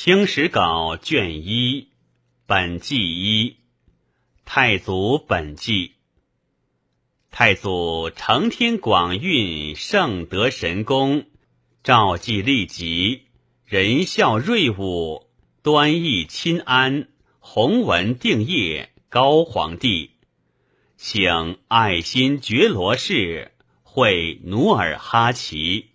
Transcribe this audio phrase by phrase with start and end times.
[0.00, 1.88] 清史稿卷一
[2.46, 3.56] 本纪一
[4.44, 5.90] 太祖本纪。
[7.32, 11.26] 太祖承天广运，圣德神功，
[11.82, 13.22] 诏祭立吉，
[13.64, 15.26] 仁孝瑞武，
[15.64, 17.08] 端义亲安，
[17.40, 20.12] 弘文定业，高皇帝。
[20.96, 23.50] 请爱新觉罗氏
[23.82, 25.86] 会努尔哈齐，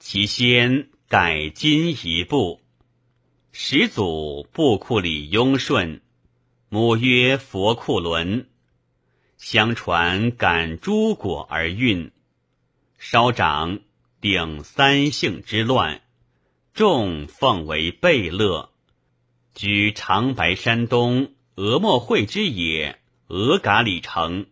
[0.00, 2.65] 其先改今一部。
[3.58, 6.02] 始祖布库里雍顺，
[6.68, 8.48] 母曰佛库伦。
[9.38, 12.12] 相传感诸果而孕，
[12.98, 13.80] 稍长，
[14.20, 16.02] 顶三姓之乱，
[16.74, 18.68] 众奉为贝勒，
[19.54, 24.44] 居长白山东俄莫会之野俄嘎里城，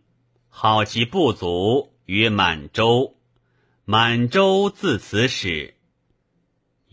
[0.48, 3.15] 好其部族曰满洲，
[3.84, 5.73] 满洲自此始。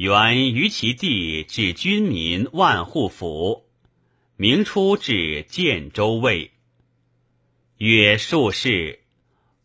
[0.01, 3.67] 原于其地置军民万户府，
[4.35, 6.49] 明初至建州卫。
[7.77, 9.01] 曰术士，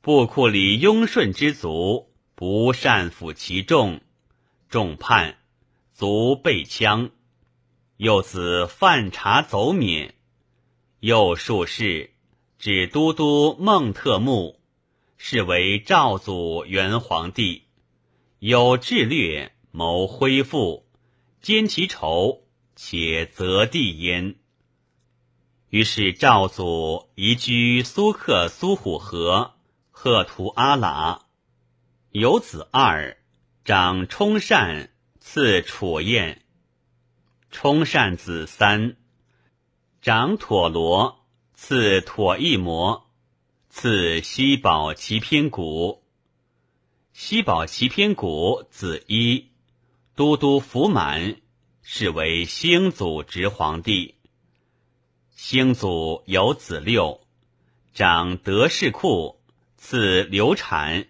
[0.02, 4.02] 布库里雍顺之族，不善抚其众，
[4.69, 5.38] 众叛，
[5.94, 7.08] 卒被枪。
[7.97, 10.14] 幼子犯察走免。
[11.00, 12.10] 又术士，
[12.58, 14.60] 指都督孟特木，
[15.16, 17.62] 是为赵祖元皇帝，
[18.38, 19.55] 有智略。
[19.77, 20.86] 谋恢复，
[21.42, 22.44] 兼其仇，
[22.77, 24.36] 且择地焉。
[25.69, 29.52] 于是赵祖移居苏克苏虎河，
[29.91, 31.24] 贺图阿喇，
[32.10, 33.19] 有子二，
[33.66, 34.88] 长冲善，
[35.20, 36.47] 次楚燕。
[37.50, 38.97] 冲善子三，
[40.00, 43.10] 长妥罗，次妥义摩，
[43.69, 46.02] 次西宝齐偏古。
[47.12, 49.50] 西宝齐偏古子一。
[50.17, 51.36] 都督福满，
[51.83, 54.14] 是为兴祖直皇帝。
[55.34, 57.20] 兴祖有子六，
[57.92, 59.43] 长德士库，
[59.76, 61.06] 次刘产，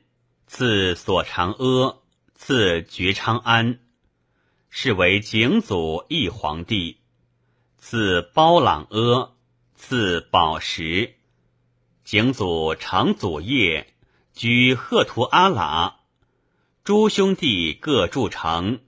[0.48, 2.02] 次索长阿，
[2.34, 3.78] 次觉昌安，
[4.70, 6.98] 是为景祖义皇帝。
[7.78, 9.36] 次包朗阿，
[9.76, 11.14] 次宝石。
[12.02, 13.94] 景祖长祖业，
[14.32, 15.94] 居赫图阿喇，
[16.82, 18.80] 诸兄弟各筑城。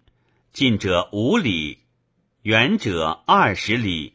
[0.59, 1.85] 近者五里，
[2.43, 4.15] 远者二十里，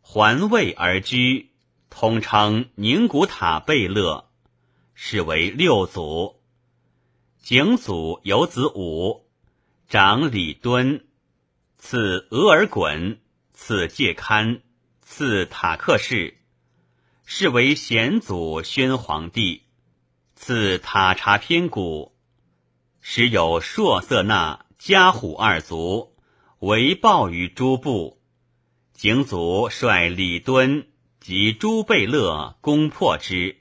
[0.00, 1.50] 环卫而居，
[1.90, 4.30] 统称宁古塔贝勒，
[4.94, 6.40] 是为六祖。
[7.42, 9.26] 景祖有子五，
[9.86, 11.04] 长李敦，
[11.76, 13.18] 次额尔衮，
[13.52, 14.62] 次介堪，
[15.02, 16.38] 次塔克氏，
[17.26, 19.64] 是为显祖宣皇帝。
[20.36, 22.16] 次塔察偏古，
[23.02, 24.64] 时有朔色那。
[24.78, 26.14] 家虎二族
[26.58, 28.20] 为报于诸部，
[28.92, 30.86] 景祖率李敦
[31.18, 33.56] 及诸贝勒攻破之，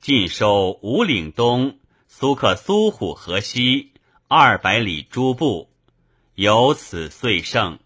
[0.00, 3.92] 尽收五岭东、苏克苏虎河西
[4.26, 5.70] 二百里诸部，
[6.34, 7.78] 由此遂胜。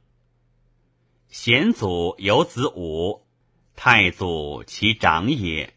[1.28, 3.26] 显祖有子五，
[3.74, 5.74] 太祖其长也，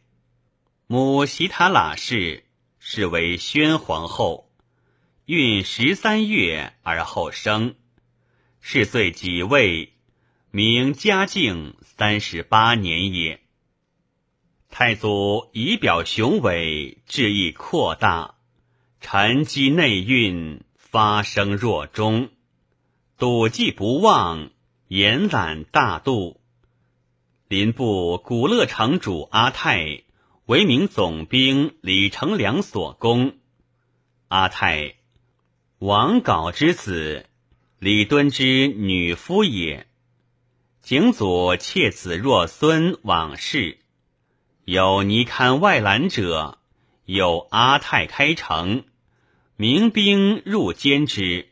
[0.86, 2.46] 母席塔喇氏，
[2.78, 4.45] 是为宣皇后。
[5.26, 7.74] 孕十三月而后生，
[8.62, 9.94] 是岁己未，
[10.52, 13.42] 明嘉靖三十八年也。
[14.70, 18.36] 太祖仪表雄伟，志意扩大，
[19.02, 22.30] 沉积内蕴，发生若中，
[23.18, 24.52] 笃记不忘，
[24.90, 26.40] 延揽大度。
[27.48, 30.04] 林部古乐城主阿泰
[30.46, 33.38] 为明总兵李成梁所攻，
[34.28, 34.98] 阿泰。
[35.86, 37.28] 王杲之子，
[37.78, 39.86] 李敦之女夫也。
[40.82, 43.78] 景祖窃子若孙往事，
[44.64, 46.58] 有尼堪外兰者，
[47.06, 48.84] 有阿泰开城，
[49.58, 51.50] 民兵入监之，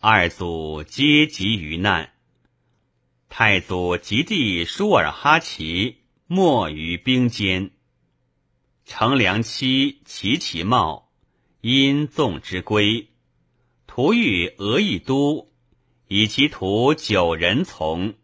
[0.00, 2.12] 二祖皆及于难。
[3.28, 7.70] 太祖及弟舒尔哈齐没于兵间，
[8.84, 11.12] 乘凉妻齐其茂，
[11.60, 13.06] 因纵之归。
[13.94, 15.52] 徒遇俄邑都，
[16.08, 18.14] 以其徒九人从。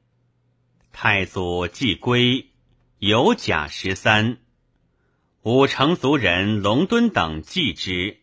[0.92, 2.46] 太祖既归，
[2.98, 4.38] 有甲十三，
[5.42, 8.16] 五成族人龙敦等继之，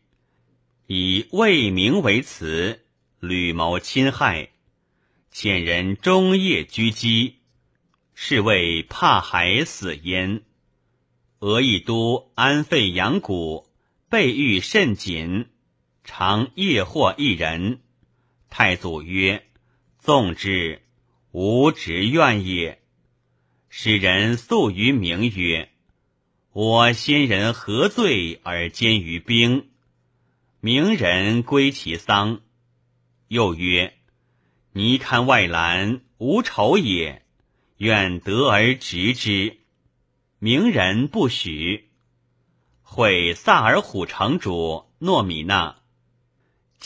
[0.87, 2.83] 以魏名为辞，
[3.19, 4.49] 屡谋侵害，
[5.31, 7.35] 遣人终夜狙击，
[8.15, 10.41] 是谓怕海死焉。
[11.41, 13.67] 俄邑都安肺养骨，
[14.09, 15.45] 备御甚紧。
[16.05, 17.81] 常夜获一人，
[18.49, 19.43] 太祖曰
[19.99, 20.83] ：“纵之，
[21.31, 22.79] 无直怨也。
[23.69, 25.69] 使人诉于名曰
[26.53, 29.69] ：“我先人何罪而奸于兵？”
[30.61, 32.41] 名人归其丧。
[33.27, 33.95] 又曰
[34.71, 37.25] ：“尼堪外兰无仇也，
[37.77, 39.57] 愿得而执之。”
[40.37, 41.89] 名人不许。
[42.83, 45.81] 会萨尔虎城主诺米纳，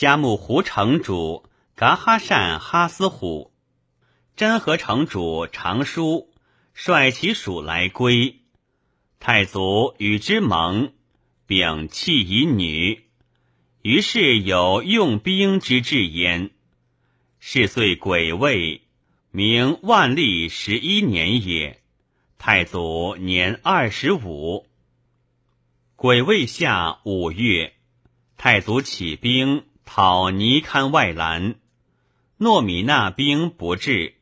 [0.00, 1.44] 加木胡城主
[1.74, 3.52] 噶哈善哈斯虎，
[4.34, 6.30] 真和城主长舒
[6.72, 8.40] 率其属来归。
[9.18, 10.94] 太祖与之盟，
[11.44, 13.10] 并弃以女。
[13.82, 16.50] 于是有用兵之志焉。
[17.38, 18.80] 是岁癸未，
[19.30, 21.78] 明万历十一年也。
[22.38, 24.66] 太祖年二十五。
[25.94, 27.74] 癸未下五月，
[28.38, 31.56] 太祖起兵讨尼堪外兰，
[32.36, 34.14] 诺米那兵不至。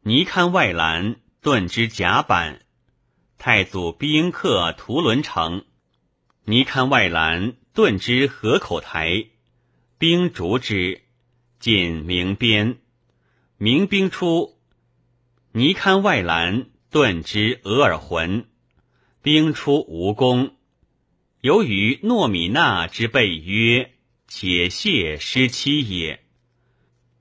[0.00, 2.62] 尼堪外兰顿之甲板，
[3.36, 5.66] 太祖兵克图伦城，
[6.46, 9.26] 尼堪外兰顿之河口台，
[9.98, 11.02] 兵逐之，
[11.58, 12.78] 进明边。
[13.58, 14.58] 明兵出，
[15.52, 18.46] 尼堪外兰顿之额尔浑，
[19.20, 20.56] 兵出无功。
[21.42, 23.90] 由于诺米纳之被约，
[24.26, 26.24] 且谢失妻也。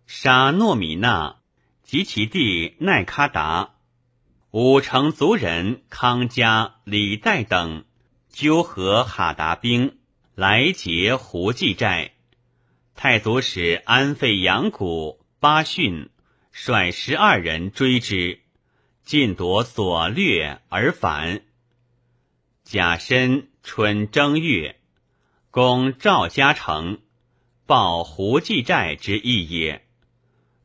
[0.05, 1.37] 杀诺米纳
[1.83, 3.75] 及其弟奈喀达，
[4.51, 7.85] 五城族人康家、李代等
[8.29, 9.97] 纠合哈达兵
[10.35, 12.13] 来劫胡济寨。
[12.95, 16.09] 太祖使安费扬古巴逊
[16.51, 18.41] 率十二人追之，
[19.03, 21.43] 尽夺所掠而返。
[22.63, 23.49] 甲申。
[23.65, 24.81] 春正月，
[25.53, 26.97] 攻赵家城，
[27.67, 29.85] 报胡济寨之意也。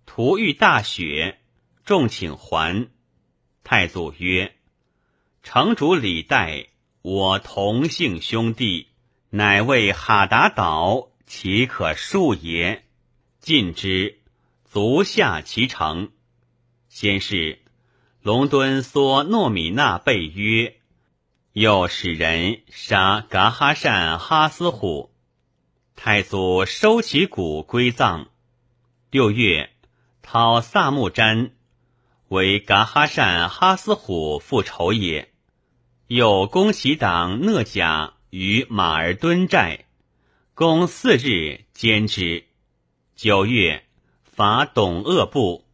[0.06, 1.40] 途遇大雪，
[1.84, 2.88] 众请还。
[3.62, 4.56] 太祖曰
[5.44, 6.68] ：“城主李代，
[7.02, 8.88] 我同姓兄弟，
[9.28, 12.86] 乃为哈达岛，岂可恕也？
[13.40, 14.20] 进之，
[14.64, 16.12] 足下其城。
[16.88, 17.58] 先是，
[18.22, 20.76] 龙敦梭诺米那被约。”
[21.58, 25.10] 又使人杀噶哈善哈斯虎，
[25.96, 28.28] 太祖收其骨归葬。
[29.10, 29.70] 六月，
[30.22, 31.50] 讨萨木詹，
[32.28, 35.32] 为噶哈善哈斯虎复仇也。
[36.06, 39.86] 又攻其党讷甲于马儿敦寨，
[40.54, 42.44] 攻四日，歼之。
[43.16, 43.82] 九月，
[44.22, 45.64] 伐董鄂部，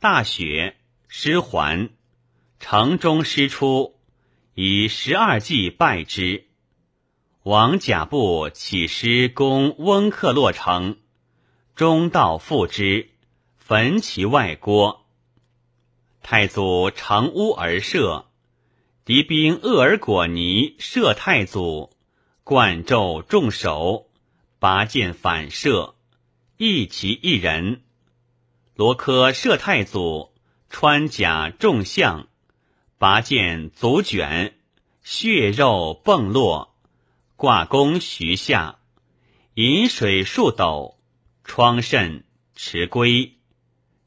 [0.00, 0.76] 大雪，
[1.08, 1.88] 失还，
[2.60, 3.93] 城中失出。
[4.56, 6.44] 以十二计败之，
[7.42, 10.96] 王甲部起师攻温克洛城，
[11.74, 13.10] 中道复之，
[13.56, 15.04] 焚其外郭。
[16.22, 18.26] 太祖乘屋而射，
[19.04, 21.90] 敌兵厄尔果尼射太祖，
[22.44, 24.06] 冠胄重首，
[24.60, 25.96] 拔剑反射，
[26.58, 27.82] 一其一人。
[28.76, 30.32] 罗科射太祖，
[30.70, 32.28] 穿甲重象。
[32.98, 34.54] 拔剑足卷，
[35.02, 36.74] 血肉迸落，
[37.36, 38.78] 挂弓徐下，
[39.54, 40.98] 饮水数斗，
[41.42, 42.24] 疮甚，
[42.54, 43.34] 持归。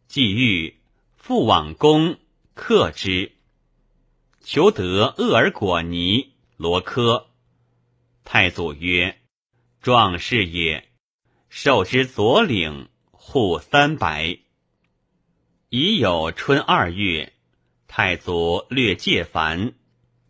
[0.07, 0.79] 既欲，
[1.17, 2.17] 复往宫
[2.53, 3.33] 克之。
[4.41, 7.27] 求得厄尔果尼罗科。
[8.23, 9.19] 太祖曰
[9.81, 10.89] ：“壮士也，
[11.49, 14.39] 受之左领，户三百。”
[15.69, 17.33] 已有春二月。
[17.99, 19.73] 太祖略介凡，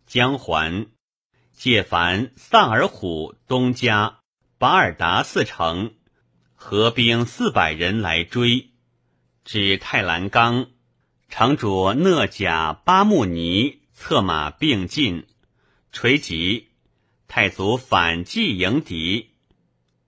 [0.06, 0.86] 江环。
[1.52, 4.20] 介凡、丧尔虎、东家、
[4.56, 5.92] 巴尔达四城，
[6.54, 8.70] 合兵四百人来追，
[9.44, 10.70] 至太兰冈，
[11.28, 15.26] 城主讷甲巴木尼策马并进，
[15.92, 16.68] 垂棘。
[17.26, 19.32] 太祖反计迎敌，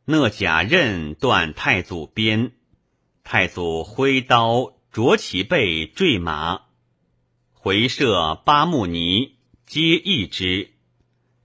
[0.07, 2.53] 讷甲刃断太祖鞭，
[3.23, 6.63] 太祖挥刀着其背，坠马。
[7.63, 9.37] 回射巴木尼，
[9.67, 10.71] 皆易之，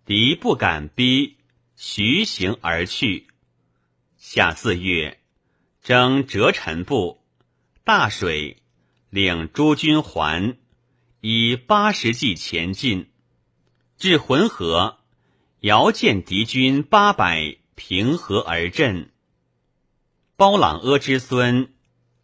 [0.06, 1.36] 敌不敢逼，
[1.76, 3.28] 徐行而去。
[4.18, 5.20] 夏四月，
[5.84, 7.22] 征折臣部，
[7.84, 8.64] 大水，
[9.10, 10.56] 领诸军还，
[11.20, 13.10] 以八十骑前进，
[13.98, 15.00] 至浑河，
[15.60, 19.12] 遥见敌军八百，平河而阵。
[20.38, 21.74] 包朗阿之孙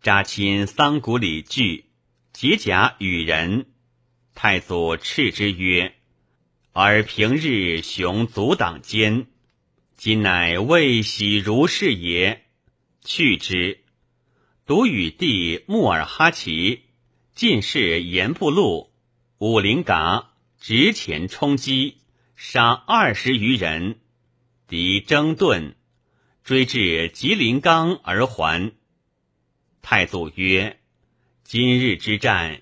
[0.02, 1.88] 扎亲桑古里聚，
[2.32, 3.66] 结甲与人。
[4.34, 5.94] 太祖斥之曰
[6.74, 9.28] ：“尔平日雄阻挡间，
[9.96, 12.46] 今乃未喜如是也。
[13.04, 13.80] 去之。”
[14.66, 16.84] 独与弟穆尔哈齐
[17.36, 18.92] 进士严部禄、
[19.38, 21.98] 武陵嘎直前冲击，
[22.36, 24.00] 杀二十余人，
[24.68, 25.74] 敌争遁，
[26.44, 28.72] 追至吉林冈而还。
[29.82, 30.80] 太祖曰
[31.44, 32.62] ：“今日之战，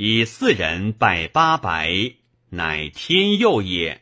[0.00, 2.14] 以四人拜八百，
[2.50, 4.00] 乃天佑也。”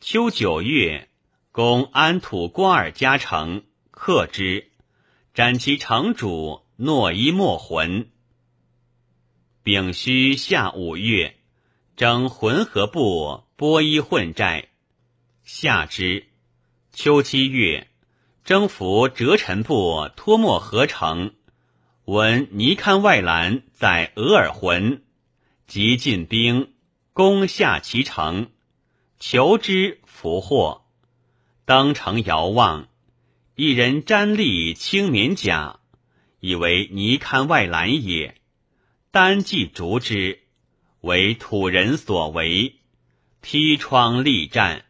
[0.00, 1.10] 秋九月，
[1.52, 4.70] 攻安土瓜尔嘉城，克之，
[5.34, 8.08] 斩其城主诺伊莫浑。
[9.62, 11.36] 丙戌夏五月，
[11.94, 14.70] 征浑河部波伊混寨，
[15.44, 16.26] 下之。
[16.94, 17.88] 秋七月，
[18.44, 21.34] 征服折陈部托莫河城。
[22.10, 25.04] 闻尼堪外兰在额尔浑，
[25.68, 26.72] 即进兵
[27.12, 28.50] 攻下其城，
[29.20, 30.82] 求之俘获。
[31.66, 32.88] 登城遥望，
[33.54, 35.78] 一人瞻立青棉甲，
[36.40, 38.34] 以为尼堪外兰也。
[39.12, 40.40] 单骑逐之，
[41.02, 42.80] 为土人所为，
[43.40, 44.84] 披窗力战，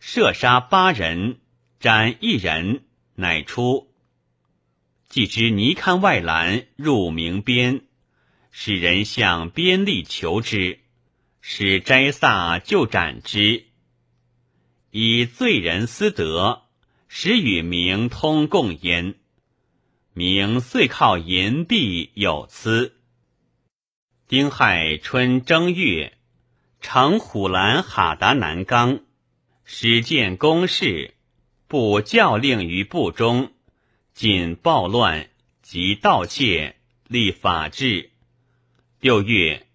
[0.00, 1.38] 射杀八人，
[1.80, 2.82] 斩一人，
[3.14, 3.87] 乃出。
[5.08, 7.80] 既知尼堪外兰入明边，
[8.50, 10.80] 使人向边吏求之，
[11.40, 13.64] 使斋萨就斩之。
[14.90, 16.64] 以罪人私德，
[17.08, 19.14] 使与明通共焉。
[20.12, 22.94] 明遂靠银币有疵。
[24.26, 26.18] 丁亥春正月，
[26.82, 29.00] 乘虎兰哈达南冈，
[29.64, 31.14] 始见公事，
[31.66, 33.52] 不教令于部中。
[34.18, 35.28] 仅暴乱
[35.62, 36.74] 及盗窃，
[37.06, 38.10] 立法制。
[38.98, 39.68] 六月，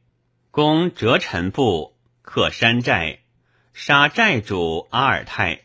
[0.51, 3.19] 攻折陈部，克山寨，
[3.73, 5.61] 杀寨主阿尔泰。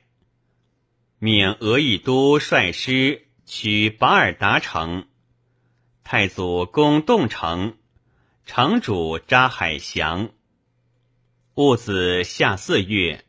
[1.18, 5.08] 命俄亦都率师取巴尔达城。
[6.04, 7.76] 太祖攻洞城，
[8.47, 10.30] 城主扎海降。
[11.54, 13.25] 戊子夏四月，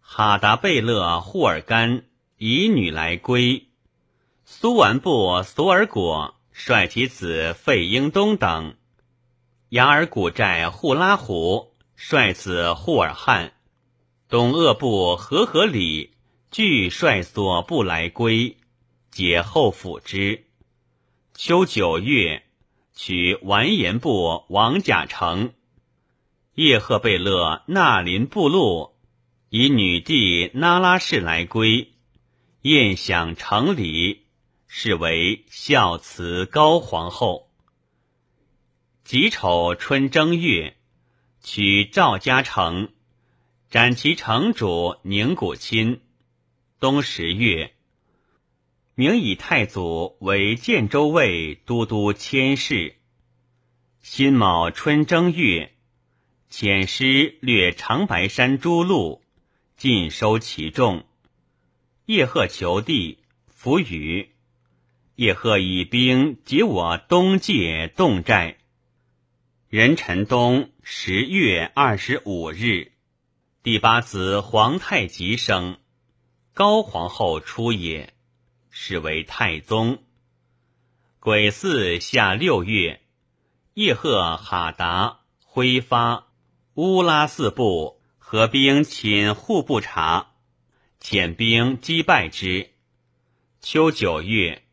[0.00, 2.06] 哈达贝勒霍尔干
[2.38, 3.63] 以女来归。
[4.56, 8.76] 苏完部索尔果率其子费英东等，
[9.70, 13.52] 雅尔古寨护拉虎率子护尔汉，
[14.28, 16.12] 董鄂部和合里
[16.52, 18.56] 俱率所部来归，
[19.10, 20.44] 解后辅之。
[21.34, 22.44] 秋九月，
[22.94, 25.52] 取完颜部王甲城。
[26.54, 28.96] 叶赫贝勒纳林部落
[29.50, 31.92] 以女帝那拉氏来归，
[32.62, 34.23] 宴享城里。
[34.76, 37.48] 是为孝慈高皇后。
[39.04, 40.76] 己丑春正月，
[41.40, 42.92] 取赵家城，
[43.70, 46.00] 斩其城主宁古亲。
[46.80, 47.72] 冬十月，
[48.96, 52.96] 明以太祖为建州卫都督佥事。
[54.02, 55.72] 辛卯春正月，
[56.50, 59.22] 遣师掠长白山诸路，
[59.76, 61.06] 尽收其众。
[62.06, 64.33] 叶赫求帝，弗与。
[65.16, 68.56] 叶赫以兵及我东界洞寨。
[69.68, 72.90] 壬辰冬十月二十五日，
[73.62, 75.78] 第八子皇太极生，
[76.52, 78.12] 高皇后出也，
[78.70, 80.02] 是为太宗。
[81.20, 83.00] 癸巳下六月，
[83.74, 86.26] 叶赫哈达、挥发、
[86.74, 90.32] 乌拉四部合兵侵户部察，
[91.00, 92.72] 遣兵击败之。
[93.60, 94.63] 秋九月。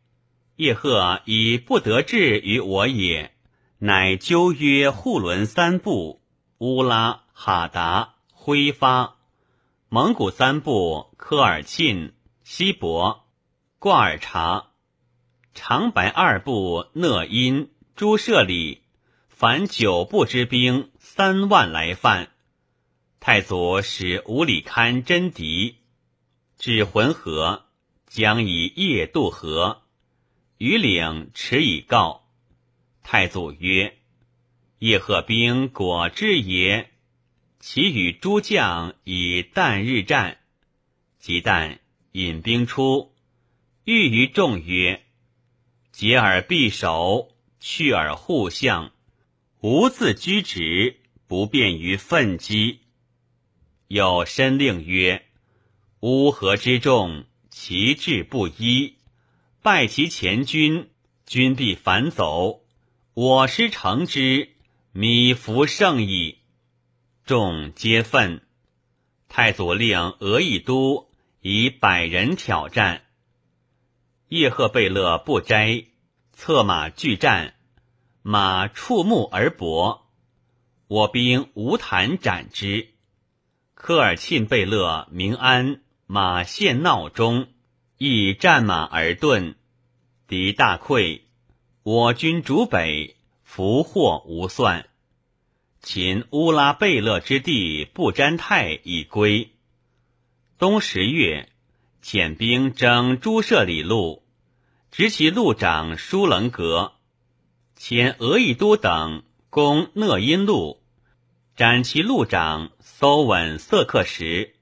[0.62, 3.34] 叶赫以不得志于我也，
[3.78, 6.22] 乃纠约护伦三部、
[6.58, 9.16] 乌拉、哈达、挥发、
[9.88, 12.14] 蒙古三部、科尔沁、
[12.44, 13.26] 西伯、
[13.80, 14.68] 挂尔察、
[15.52, 18.82] 长白二部、讷因、朱舍里，
[19.28, 22.30] 凡九部之兵三万来犯。
[23.18, 25.78] 太祖使五里堪真敌，
[26.56, 27.64] 至浑河，
[28.06, 29.81] 将以夜渡河。
[30.62, 32.22] 于岭持以告
[33.02, 33.96] 太祖曰
[34.78, 36.88] ：“叶赫兵果至也。”
[37.58, 40.38] 其与诸将以旦日战，
[41.18, 41.78] 即旦
[42.12, 43.12] 引兵出，
[43.82, 45.02] 欲于众曰
[45.90, 48.92] ：“结而必守，去而互相，
[49.62, 52.78] 无自居直，不便于奋击。”
[53.90, 55.26] 有申令曰
[55.98, 58.94] ：“乌合之众，其志不一。”
[59.62, 60.90] 败其前军，
[61.24, 62.64] 军必反走。
[63.14, 64.48] 我师成之，
[64.90, 66.38] 米服胜矣。
[67.24, 68.42] 众皆愤。
[69.28, 73.04] 太祖令俄亦都以百人挑战。
[74.26, 75.84] 叶赫贝勒不摘，
[76.32, 77.54] 策马拒战，
[78.22, 80.10] 马触目而搏，
[80.88, 82.88] 我兵无弹斩之。
[83.74, 87.46] 科尔沁、贝勒、明安马陷闹中，
[88.04, 89.54] 亦战马而遁，
[90.26, 91.20] 敌大溃，
[91.84, 94.88] 我军逐北，俘获无算。
[95.80, 99.52] 秦乌拉贝勒之弟不沾泰已归。
[100.58, 101.48] 冬十月，
[102.02, 104.24] 遣兵征诸舍里路，
[104.90, 106.94] 执其路长舒棱格，
[107.78, 110.82] 遣俄亦都等攻讷阴路，
[111.54, 114.56] 斩其路长搜稳色克什，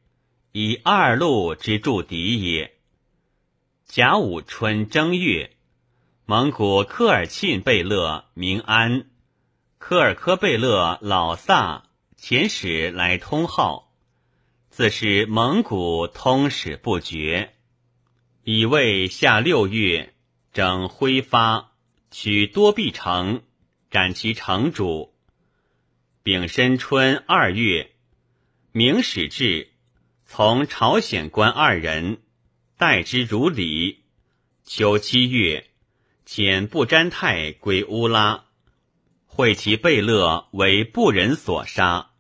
[0.52, 2.76] 以二路之助敌也。
[3.92, 5.50] 甲午春正月，
[6.24, 9.06] 蒙古科尔沁贝勒明安。
[9.78, 13.92] 科尔科贝勒老萨遣使来通号，
[14.68, 17.52] 自是蒙古通使不绝。
[18.44, 20.14] 以为下六月，
[20.52, 21.72] 整挥发，
[22.12, 23.42] 取多壁城，
[23.90, 25.12] 斩其城主。
[26.22, 27.90] 丙申春二月，
[28.70, 29.72] 明使至，
[30.26, 32.22] 从朝鲜官二人，
[32.80, 34.04] 待之如礼。
[34.64, 35.66] 秋七月，
[36.26, 38.46] 遣不沾泰归乌拉。
[39.26, 42.12] 会其贝勒为不仁所杀，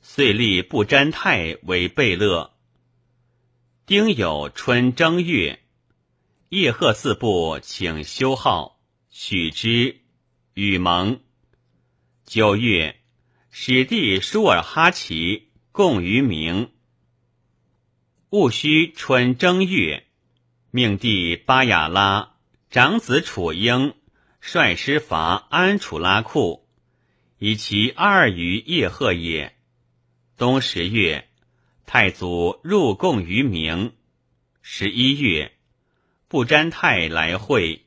[0.00, 2.54] 遂立不沾泰为贝勒。
[3.84, 5.62] 丁酉春正月，
[6.48, 8.80] 叶赫四部请修号，
[9.10, 10.00] 许之，
[10.54, 11.20] 与盟。
[12.24, 13.02] 九月，
[13.50, 16.70] 使弟舒尔哈齐共于明。
[18.30, 20.04] 戊戌春正月，
[20.76, 22.34] 命弟巴雅拉
[22.68, 23.94] 长子楚英。
[24.42, 26.68] 率师伐安楚拉库，
[27.38, 29.56] 以其二于叶赫也。
[30.36, 31.28] 冬十月，
[31.86, 33.94] 太祖入贡于明。
[34.60, 35.52] 十一月，
[36.28, 37.86] 不沾泰来会，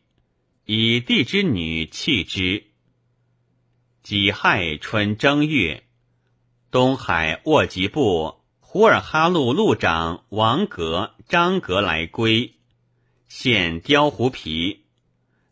[0.65, 2.63] 以帝之女弃之。
[4.01, 5.84] 己亥春正月，
[6.71, 12.56] 东海沃吉部呼尔哈路路长王格、张格来归，
[13.29, 14.87] 献雕狐皮。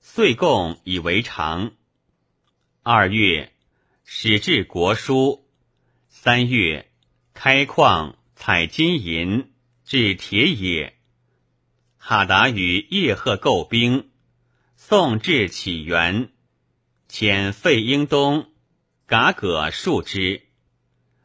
[0.02, 1.74] 岁贡以为常。
[2.82, 3.54] 二月，
[4.04, 5.48] 始至国书。
[6.10, 6.92] 三月，
[7.36, 9.52] 开矿采金银，
[9.86, 10.98] 制铁也。
[11.98, 14.10] 哈达与叶赫构兵，
[14.76, 16.32] 宋至起源，
[17.08, 18.50] 遣费英东、
[19.06, 20.48] 嘎葛数之。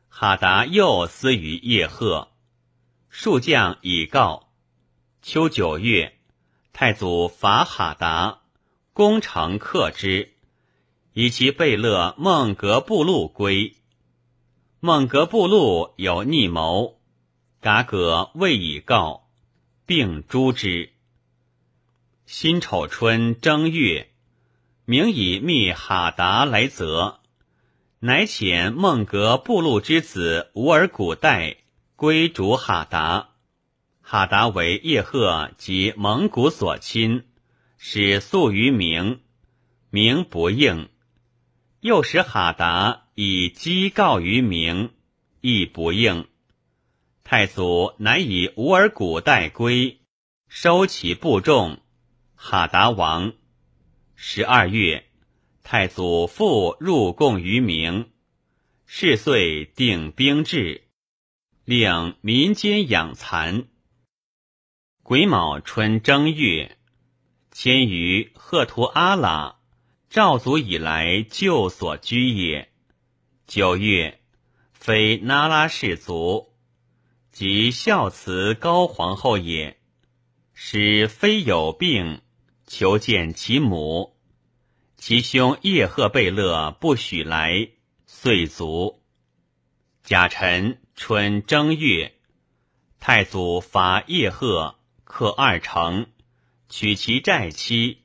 [0.08, 2.30] 哈达又思于叶赫，
[3.08, 4.52] 数将已告。
[5.22, 6.18] 秋九月，
[6.72, 8.40] 太祖伐哈达。
[8.94, 10.34] 攻城克之，
[11.14, 13.74] 以其贝勒孟格布禄归。
[14.80, 17.00] 孟格布禄有逆谋，
[17.62, 19.28] 嘎葛未以告，
[19.86, 20.92] 并诛之。
[22.26, 24.10] 辛丑春正月，
[24.84, 27.20] 明以密哈达来责，
[27.98, 31.56] 乃遣孟格布禄之子乌尔古代
[31.96, 33.30] 归主哈达。
[34.02, 37.24] 哈达为叶赫及蒙古所亲。
[37.84, 39.22] 使诉于明，
[39.90, 40.86] 明不应；
[41.80, 44.90] 又使哈达以机告于明，
[45.40, 46.28] 亦不应。
[47.24, 49.98] 太祖乃以乌尔古代归，
[50.46, 51.80] 收其部众，
[52.36, 53.32] 哈达亡。
[54.14, 55.06] 十二月，
[55.64, 58.10] 太祖复入贡于明，
[58.86, 60.84] 是岁定兵制，
[61.64, 63.64] 令民间养蚕。
[65.12, 66.78] 癸卯春正月。
[67.50, 69.56] 迁于赫图阿拉，
[70.08, 72.72] 赵祖以来旧所居也。
[73.46, 74.22] 九月，
[74.72, 76.54] 非那拉氏族，
[77.30, 79.78] 即孝慈高皇后也。
[80.54, 82.22] 使非有病，
[82.66, 84.16] 求见其母，
[84.96, 87.68] 其兄叶赫贝勒不许来，
[88.06, 89.02] 遂卒。
[90.04, 92.14] 甲辰春正月，
[92.98, 94.78] 太祖伐叶赫，
[95.14, 96.06] 克二城。
[96.70, 97.98] 取其寨妻，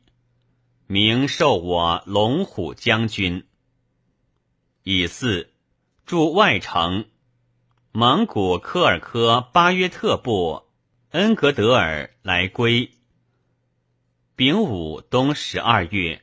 [0.88, 3.48] 明授我龙虎将军。
[4.84, 5.54] 以四
[6.06, 7.06] 驻外城，
[7.94, 10.64] 蒙古科尔科巴约特部
[11.12, 12.92] 恩格德尔来归。
[14.36, 16.22] 丙午冬十二月，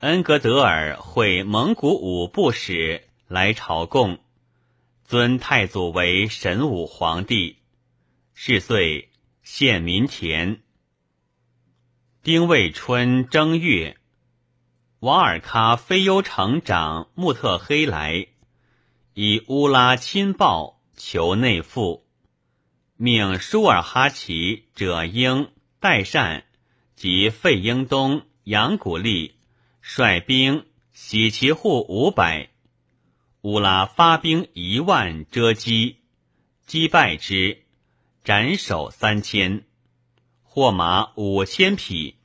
[0.00, 4.18] 恩格德尔会蒙古五部使来朝贡，
[5.06, 7.56] 尊太祖为神武皇帝。
[8.34, 9.11] 是岁
[9.42, 10.62] 献民田。
[12.22, 13.96] 丁未春正月，
[15.00, 18.28] 瓦尔喀非优城长穆特黑来，
[19.14, 22.06] 以乌拉亲报求内附，
[22.96, 25.50] 命舒尔哈齐、者英、
[25.80, 26.44] 代善
[26.94, 29.34] 及费英东杨古立
[29.80, 32.50] 率兵喜其户五百，
[33.40, 35.96] 乌拉发兵一万遮击，
[36.64, 37.61] 击败之，
[38.24, 39.64] 斩首三千，
[40.44, 42.18] 获马五千匹，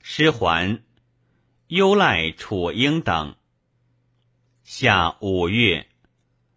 [0.00, 0.82] 师还。
[1.66, 3.36] 优赖楚英等。
[4.64, 5.86] 夏五月，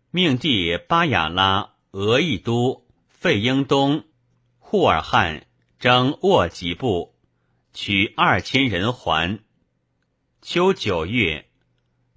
[0.10, 4.06] 命弟巴雅拉、俄亦都、费英东、
[4.62, 7.14] 扈尔汗征沃吉部，
[7.74, 9.40] 取二千人还。
[10.42, 11.50] 秋九月，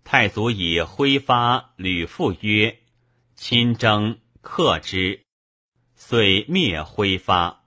[0.05, 2.79] 太祖以挥发吕父曰
[3.35, 5.23] ：“亲征，克之。”
[6.07, 7.65] 遂灭挥发。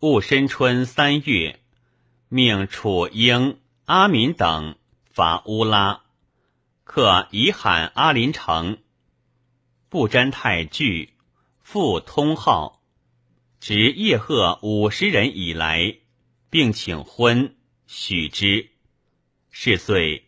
[0.00, 1.60] 戊申春三月，
[2.28, 6.02] 命楚英、阿敏等伐乌拉。
[6.82, 8.78] 克以罕阿林城，
[9.88, 11.14] 不沾太惧，
[11.60, 12.82] 复通号，
[13.60, 15.98] 执叶贺五十人以来，
[16.50, 17.54] 并请婚，
[17.86, 18.70] 许之。
[19.52, 20.24] 是岁，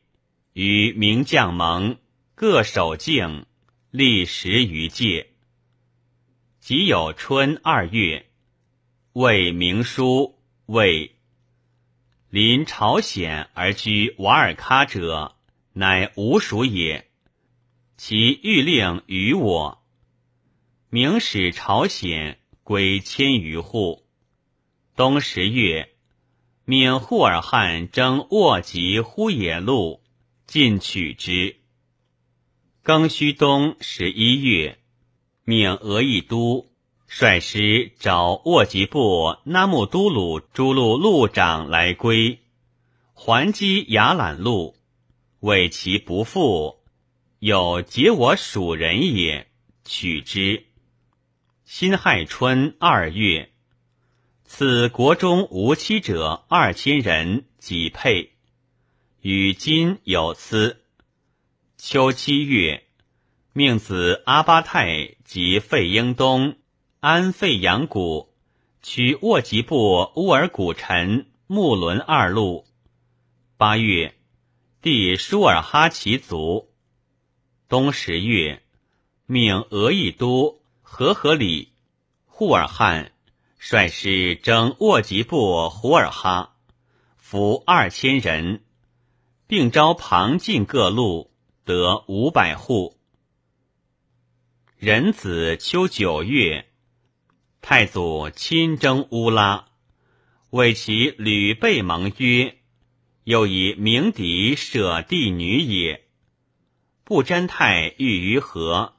[0.52, 1.98] 与名将盟，
[2.36, 3.46] 各守境，
[3.90, 5.29] 历十余界。
[6.60, 8.26] 即有春二月，
[9.14, 11.16] 魏明书魏
[12.28, 15.36] 临朝鲜而居瓦尔喀者。
[15.72, 17.08] 乃吾属也，
[17.96, 19.82] 其欲令于我。
[20.90, 24.04] 明使朝鲜归千余户。
[24.96, 25.94] 冬十月，
[26.64, 30.02] 命扈尔汗征沃吉呼野路，
[30.48, 31.60] 进取之。
[32.82, 34.79] 庚戌冬十一月，
[35.50, 36.70] 命俄亦都
[37.08, 42.38] 率师找沃吉部纳木都鲁诸路路长来归，
[43.14, 44.76] 还击雅览路。
[45.40, 46.78] 为其不复，
[47.40, 49.48] 有结我属人也，
[49.84, 50.66] 取之。
[51.64, 53.50] 辛亥春二月，
[54.44, 58.34] 此国中无妻者二千人，己配。
[59.20, 60.84] 与今有司。
[61.76, 62.84] 秋七月，
[63.52, 66.56] 命子阿巴泰及费英东
[67.00, 68.32] 安费扬古，
[68.80, 72.64] 取沃吉部乌尔古臣木伦二路。
[73.56, 74.14] 八月。
[74.82, 76.70] 弟舒尔哈齐族，
[77.68, 78.62] 冬十月，
[79.26, 81.72] 命俄亦都和合里
[82.26, 83.12] 扈尔汗
[83.58, 86.54] 率师征沃吉部胡尔哈，
[87.18, 88.62] 俘二千人，
[89.46, 91.30] 并招旁晋各路，
[91.66, 92.96] 得五百户。
[94.82, 96.64] 仁子秋九月，
[97.60, 99.66] 太祖亲征乌拉，
[100.48, 102.56] 为其屡被盟约。
[103.24, 106.06] 又以鸣笛舍弟女也。
[107.04, 108.94] 不沾太欲于河，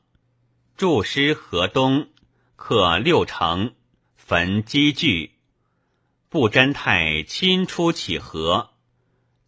[0.77, 2.09] 筑师河东，
[2.55, 3.73] 克六城，
[4.15, 5.31] 焚积聚。
[6.29, 8.69] 不沾太亲出起河，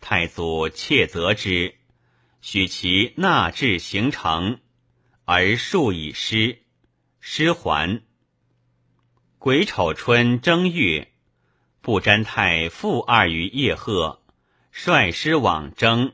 [0.01, 1.75] 太祖窃责之，
[2.41, 4.59] 许其纳至行城，
[5.25, 6.59] 而数以失，
[7.19, 8.01] 失还。
[9.39, 11.11] 癸丑春正月，
[11.81, 14.21] 不沾太复二于叶赫。
[14.71, 16.13] 率师往征，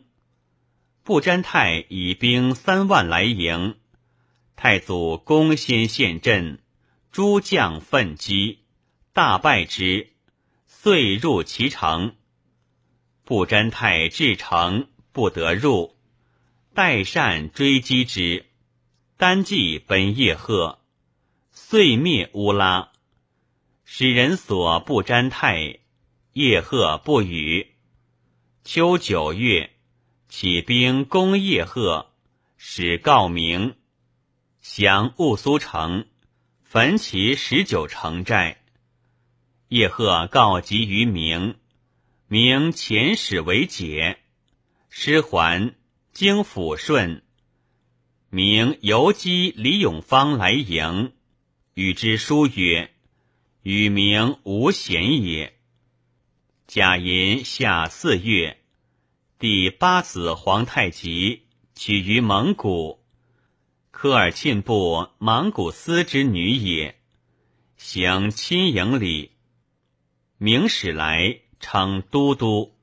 [1.03, 3.77] 不沾太以兵三万来迎，
[4.57, 6.59] 太祖攻先陷阵，
[7.09, 8.59] 诸将奋击，
[9.13, 10.09] 大败之，
[10.67, 12.15] 遂入其城。
[13.23, 15.95] 不沾太至城不得入，
[16.73, 18.45] 代善追击之，
[19.19, 20.79] 单骑奔叶赫，
[21.51, 22.93] 遂灭乌拉。
[23.83, 25.79] 使人所不沾太，
[26.31, 27.75] 叶赫不语。
[28.63, 29.71] 秋九月，
[30.29, 32.13] 起兵攻叶赫，
[32.55, 33.75] 使告明，
[34.61, 36.07] 降兀苏城，
[36.63, 38.63] 焚其十九城寨。
[39.67, 41.57] 叶赫告急于明，
[42.29, 44.17] 明遣使为解，
[44.89, 45.75] 师还，
[46.13, 47.21] 经抚顺。
[48.31, 51.13] 明游击李永芳来迎，
[51.73, 52.91] 与之书曰
[53.63, 55.57] ：“与名无嫌也。”
[56.67, 58.59] 甲寅夏四月。
[59.39, 63.03] 第八子皇太极娶于蒙古，
[63.89, 66.99] 科尔沁部莽古斯之女也，
[67.77, 69.31] 行亲迎礼。
[70.37, 72.75] 明使来称都督，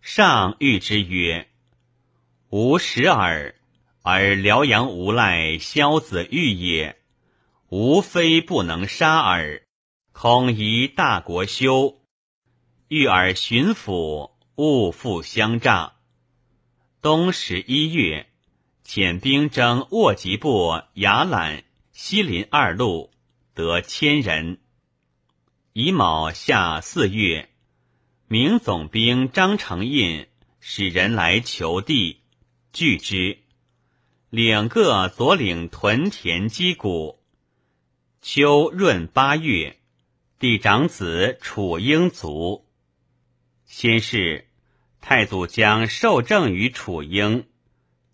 [0.00, 1.50] 上谕之曰
[2.48, 3.54] ：“吾识耳，
[4.02, 6.96] 而辽阳无赖萧子玉也，
[7.68, 9.62] 吾非不能杀耳，
[10.12, 12.00] 恐疑大国羞，
[12.88, 15.94] 欲尔巡抚。”勿复相诈。
[17.00, 18.26] 冬十一月，
[18.84, 23.10] 遣兵征沃吉部雅览、西林二路，
[23.54, 24.58] 得千人。
[25.72, 27.48] 乙卯夏四月，
[28.28, 30.26] 明总兵张承印
[30.60, 32.20] 使人来求地，
[32.74, 33.38] 拒之。
[34.30, 37.18] 领各左领屯田击鼓。
[38.22, 39.80] 秋闰八月，
[40.38, 42.64] 帝长子楚英卒。
[43.64, 44.46] 先是，
[45.00, 47.48] 太祖将受政于楚英，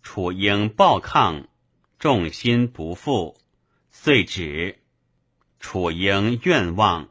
[0.01, 1.47] 楚英暴抗，
[1.99, 3.37] 众心不复，
[3.91, 4.79] 遂止。
[5.59, 7.09] 楚英愿望，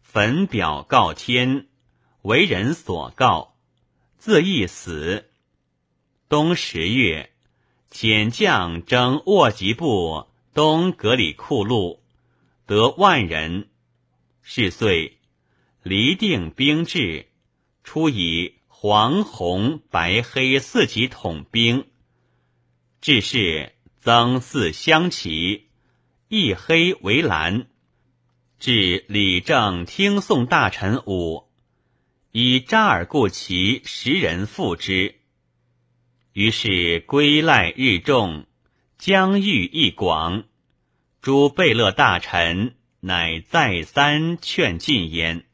[0.00, 1.66] 焚表告天，
[2.22, 3.56] 为人所告，
[4.16, 5.28] 自缢死。
[6.28, 7.33] 冬十月，
[7.94, 12.02] 遣将征沃吉部东格里库路，
[12.66, 13.68] 得万人。
[14.42, 15.16] 是岁，
[15.84, 17.28] 离定兵制。
[17.84, 21.86] 初以黄、红、白、黑四旗统兵，
[23.00, 25.68] 至是增四相旗，
[26.26, 27.68] 一黑为蓝。
[28.58, 31.44] 至李正听讼大臣五，
[32.32, 35.20] 以扎尔固旗十人副之。
[36.34, 38.46] 于是归赖日众，
[38.98, 40.42] 疆域亦广。
[41.22, 45.46] 诸贝勒大臣乃再三劝进焉。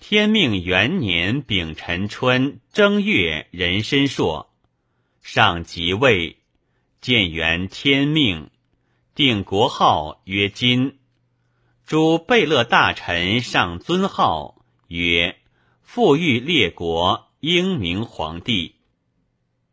[0.00, 4.50] 天命元年丙辰春正月壬申朔，
[5.20, 6.38] 上即位，
[7.02, 8.48] 建元天命，
[9.14, 10.96] 定国号曰金。
[11.84, 15.36] 诸贝勒大臣上尊号曰
[15.82, 18.76] 富裕列国英明皇帝，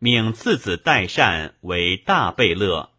[0.06, 2.92] 命次子代善为大贝勒，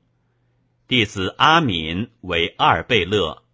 [0.89, 3.45] 弟子阿敏为二贝勒。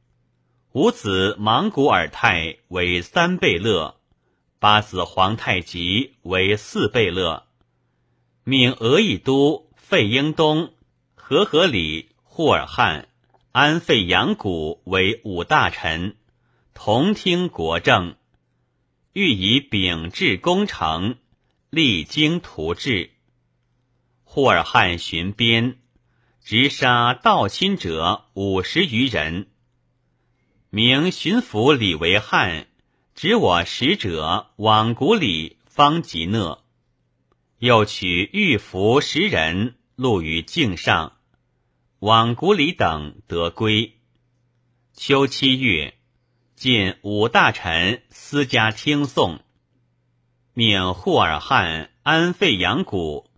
[0.72, 3.96] 五子莽古尔泰为三贝勒，
[4.58, 7.42] 八子皇太极为四贝勒，
[8.42, 10.72] 命俄邑都费英东、
[11.14, 13.06] 和合里、霍尔汉、
[13.50, 16.16] 安费扬古为五大臣，
[16.72, 18.16] 同听国政，
[19.12, 21.16] 欲以秉治功成，
[21.68, 23.10] 励精图治。
[24.34, 25.76] 霍尔汉巡边，
[26.42, 29.48] 直杀盗侵者五十余人。
[30.70, 32.66] 明巡抚李维汉
[33.14, 36.64] 指我使者往古里方吉讷，
[37.58, 41.18] 又取御符十人录于境上，
[41.98, 43.98] 往古里等得归。
[44.94, 45.92] 秋七月，
[46.56, 49.40] 进五大臣私家听讼，
[50.54, 53.30] 命霍尔汉安费扬古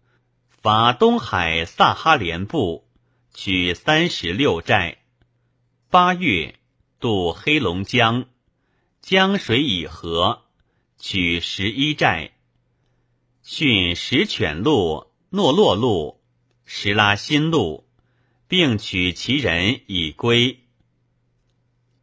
[0.64, 2.88] 伐东海萨哈连部，
[3.34, 4.96] 取三十六寨。
[5.90, 6.54] 八月。
[7.00, 8.24] 渡黑龙江，
[9.02, 10.38] 江水已涸，
[10.96, 12.32] 取十一寨。
[13.42, 16.22] 训石犬路、诺洛路、
[16.64, 17.86] 石拉新路，
[18.48, 20.60] 并取其人以归。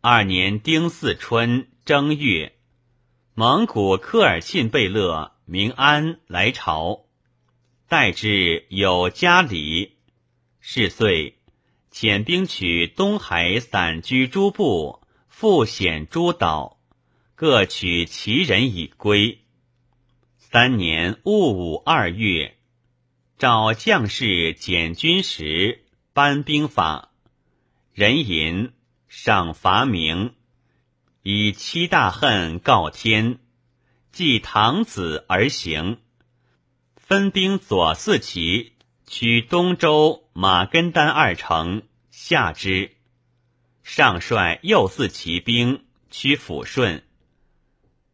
[0.01, 2.55] 二年丁巳春正月，
[3.33, 7.05] 蒙古科尔沁贝勒明安来朝，
[7.91, 9.97] 代之有家礼。
[10.61, 11.35] 是岁。
[11.91, 16.79] 遣兵取东海散居诸部，复险诸岛，
[17.35, 19.41] 各取其人以归。
[20.37, 22.55] 三年戊午二月，
[23.37, 27.11] 召将士检军时，颁兵法。
[27.93, 28.71] 人吟
[29.09, 30.33] 赏罚明，
[31.23, 33.39] 以七大恨告天，
[34.13, 35.97] 祭唐子而行。
[37.11, 38.71] 分兵左四旗，
[39.05, 40.29] 取东周。
[40.31, 42.95] 马根丹二城下之，
[43.83, 47.03] 上率右四骑兵取抚顺，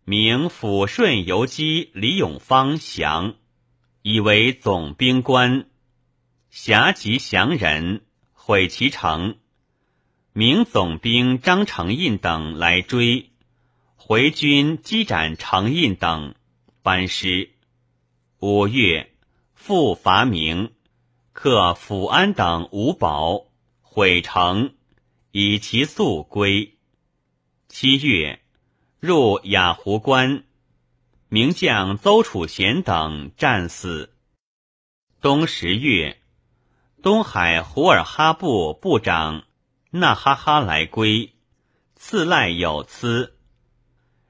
[0.04, 3.36] 名抚顺游击李永芳降，
[4.02, 5.68] 以为总兵官。
[6.50, 8.02] 辖及降人，
[8.34, 9.38] 毁其城。
[10.34, 13.30] 明总兵张承印等来追，
[13.96, 16.34] 回军击斩承印等，
[16.82, 17.52] 班师。
[18.40, 19.12] 五月，
[19.56, 20.72] 复伐明。
[21.34, 23.48] 克抚安等五堡，
[23.82, 24.76] 毁城，
[25.32, 26.78] 以其速归。
[27.68, 28.40] 七月，
[29.00, 30.44] 入雅湖关，
[31.30, 34.14] 名将邹楚贤等战死。
[35.20, 36.22] 冬十月，
[37.02, 39.46] 东海胡尔哈部部长
[39.90, 41.34] 纳哈哈来归，
[41.96, 43.36] 赐赖有疵。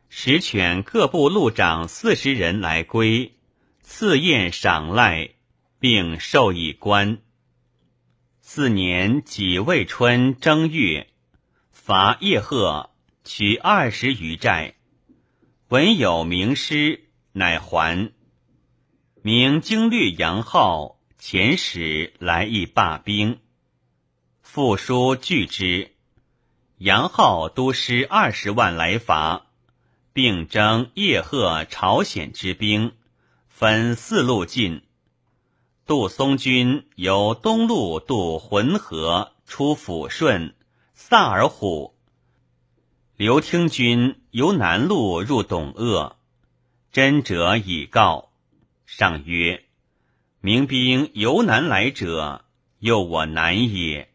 [0.07, 3.36] 使犬各部路长四十人来归，
[3.89, 5.29] 赐宴赏赖。
[5.79, 7.19] 并授以官。
[8.41, 11.07] 四年己未春正月，
[11.71, 12.89] 伐叶赫，
[13.23, 14.73] 取二十余寨。
[15.69, 18.11] 闻有名师，乃还。
[19.21, 23.39] 明经略杨浩遣使来议罢兵，
[24.41, 25.93] 复书拒之。
[26.79, 29.45] 杨浩督师二十万来伐，
[30.11, 32.93] 并征叶赫、朝鲜之兵，
[33.59, 34.83] 分四路进。
[35.87, 40.53] 杜松军由东路渡浑河，出抚顺、
[40.93, 41.95] 萨尔虎；
[43.15, 46.17] 刘听军由南路入董鄂。
[46.91, 48.29] 真者已告，
[48.85, 49.65] 上曰
[50.39, 52.45] ：“明兵由南来者，
[52.77, 54.13] 诱我南也。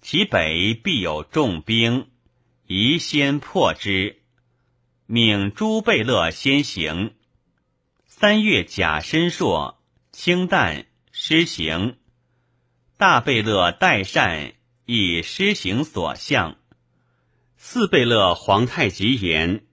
[0.00, 2.06] 其北必有重兵，
[2.66, 4.22] 宜先破之。
[5.04, 7.12] 命朱贝勒先行。
[8.20, 11.96] 三月甲申朔，清淡。”施行，
[12.96, 14.54] 大贝勒代善
[14.86, 16.56] 以施行所向。
[17.56, 19.64] 四贝勒皇太极言：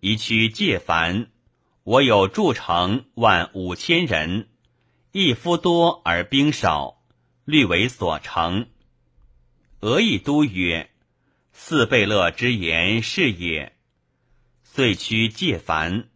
[0.00, 1.28] 宜区介凡，
[1.84, 4.48] 我有筑城万五千人，
[5.12, 7.00] 一夫多而兵少，
[7.44, 8.66] 虑为所成。
[9.82, 10.90] 俄亦都曰：
[11.52, 13.72] 四贝勒之言是也。
[14.64, 16.08] 遂趋介凡，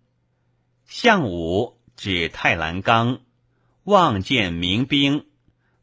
[0.94, 3.22] 项武指太兰冈。
[3.82, 5.24] 望见明兵，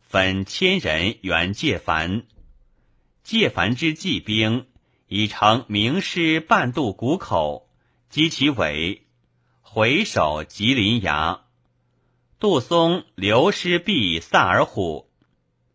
[0.02, 2.28] 分千人援介凡。
[3.24, 4.68] 介凡之骑兵
[5.08, 7.68] 已成名师半渡谷口，
[8.12, 9.08] 击其尾，
[9.62, 11.42] 回首吉林崖。
[12.38, 15.10] 杜松留师避萨尔虎，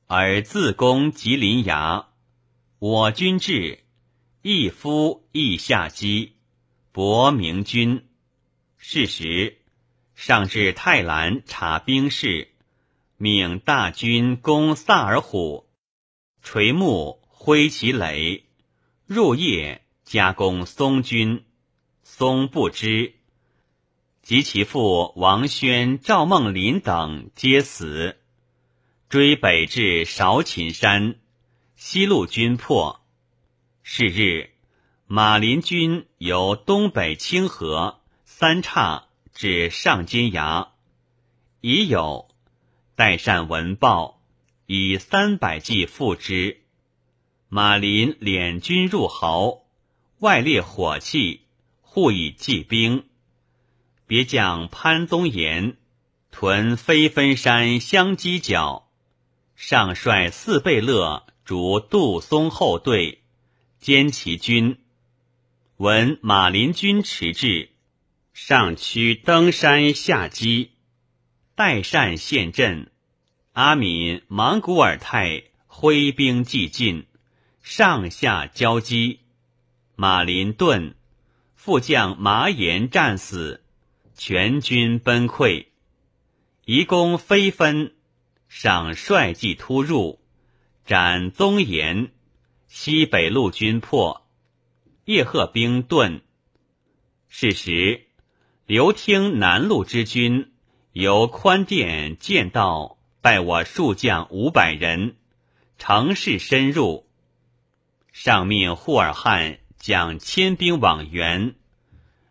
[0.07, 2.07] 而自攻吉林崖。
[2.79, 3.83] 我军至，
[4.42, 6.37] 一夫亦下击，
[6.92, 8.07] 博明军。
[8.87, 9.57] 是时。
[10.14, 12.49] 上至泰兰察兵事，
[13.16, 15.66] 命大军攻萨尔虎，
[16.42, 18.44] 垂暮挥其雷，
[19.07, 21.47] 入夜加攻松军，
[22.03, 23.14] 松不知，
[24.20, 28.18] 及其父王宣、赵孟林等皆死，
[29.09, 31.16] 追北至韶秦山，
[31.75, 33.01] 西路军破。
[33.83, 34.51] 是日，
[35.07, 38.03] 马林军由东北清河
[38.37, 39.05] 三岔。
[39.33, 40.73] 至上金崖，
[41.61, 42.29] 已有
[42.97, 44.20] 代善闻报，
[44.66, 46.61] 以三百骑赴之。
[47.49, 49.62] 马林敛军入壕，
[50.18, 51.42] 外列火器，
[51.81, 53.05] 护以骑兵。
[54.09, 55.77] 别将潘宗岩
[56.33, 58.88] 屯飞分山相犄角，
[59.55, 63.23] 上率四贝勒逐杜松后队，
[63.81, 64.81] 歼其军。
[65.77, 67.74] 闻马林军迟至。
[68.35, 70.73] 上驱登山下击，
[71.55, 72.90] 代善陷阵。
[73.53, 77.07] 阿敏、莽古尔泰挥兵继进，
[77.62, 79.20] 上下交击。
[79.94, 80.94] 马林遁，
[81.55, 83.62] 副将马延战死，
[84.16, 85.66] 全军崩溃。
[86.64, 87.94] 移攻飞分，
[88.49, 90.18] 上率骑突入，
[90.85, 92.11] 斩宗延。
[92.66, 94.27] 西北路军破，
[95.05, 96.23] 叶赫兵遁。
[97.29, 98.04] 是时。
[98.66, 100.50] 刘听南路之军
[100.92, 105.16] 由宽甸见道，拜我数将五百人，
[105.77, 107.07] 乘势深入。
[108.11, 111.57] 上命霍尔汉将千兵往援，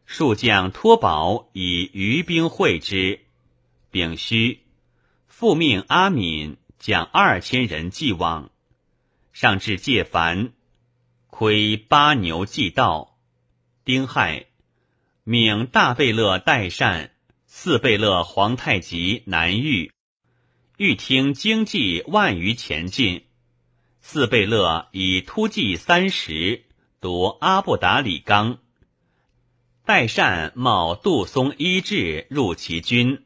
[0.08, 3.20] 数将托保以余兵会之。
[3.92, 4.62] 丙戌，
[5.28, 8.50] 复命阿敏将二千人继往。
[9.34, 10.52] 上至介凡，
[11.28, 13.20] 窥八牛祭道。
[13.86, 14.48] 丁亥。
[15.26, 17.12] 命大贝勒代善、
[17.46, 19.94] 四贝勒皇太极南御，
[20.76, 23.24] 欲听经济万余前进。
[24.02, 26.66] 四贝勒以突骑三十
[27.00, 28.58] 夺阿布达里冈。
[29.86, 33.24] 代善冒杜松一至入其军，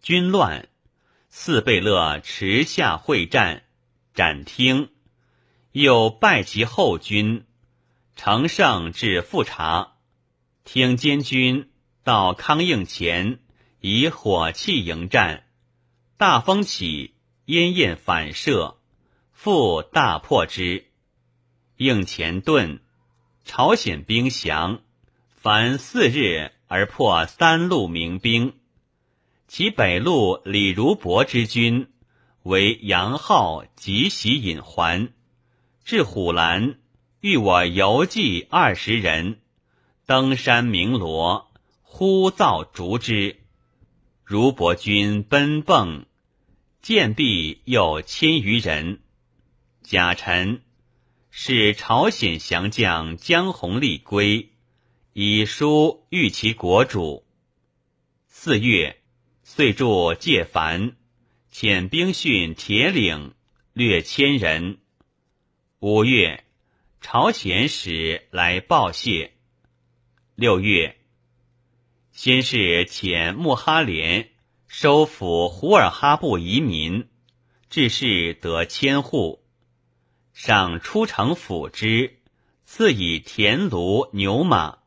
[0.00, 0.70] 军乱。
[1.28, 3.64] 四贝勒持下会战，
[4.14, 4.88] 斩听，
[5.72, 7.44] 又败其后军，
[8.14, 9.95] 乘胜至富察。
[10.66, 11.70] 听监军
[12.02, 13.38] 到康应前，
[13.80, 15.44] 以火器迎战，
[16.16, 18.76] 大风起，烟焰反射，
[19.32, 20.86] 复大破之。
[21.76, 22.80] 应前遁，
[23.44, 24.80] 朝鲜兵降，
[25.28, 28.54] 凡四日而破三路明兵。
[29.46, 31.86] 其北路李如柏之军
[32.42, 35.12] 为杨浩急袭引还，
[35.84, 36.80] 至虎兰，
[37.20, 39.38] 遇我游骑二十人。
[40.06, 41.50] 登山鸣锣，
[41.82, 43.40] 呼噪逐之。
[44.22, 46.04] 如伯君奔迸，
[46.80, 49.00] 见壁有千余人。
[49.82, 50.62] 贾臣
[51.32, 54.52] 使朝鲜降将江弘立归，
[55.12, 57.26] 以书谕其国主。
[58.28, 59.00] 四月，
[59.42, 60.94] 遂驻介凡，
[61.52, 63.34] 遣兵训铁岭，
[63.72, 64.78] 略千人。
[65.80, 66.44] 五月，
[67.00, 69.32] 朝鲜使来报谢。
[70.38, 70.98] 六月，
[72.12, 74.28] 先是遣穆哈连
[74.68, 77.08] 收复胡尔哈部移民，
[77.70, 79.42] 致仕得千户，
[80.34, 82.18] 上出城抚之，
[82.66, 84.80] 赐以田庐牛马。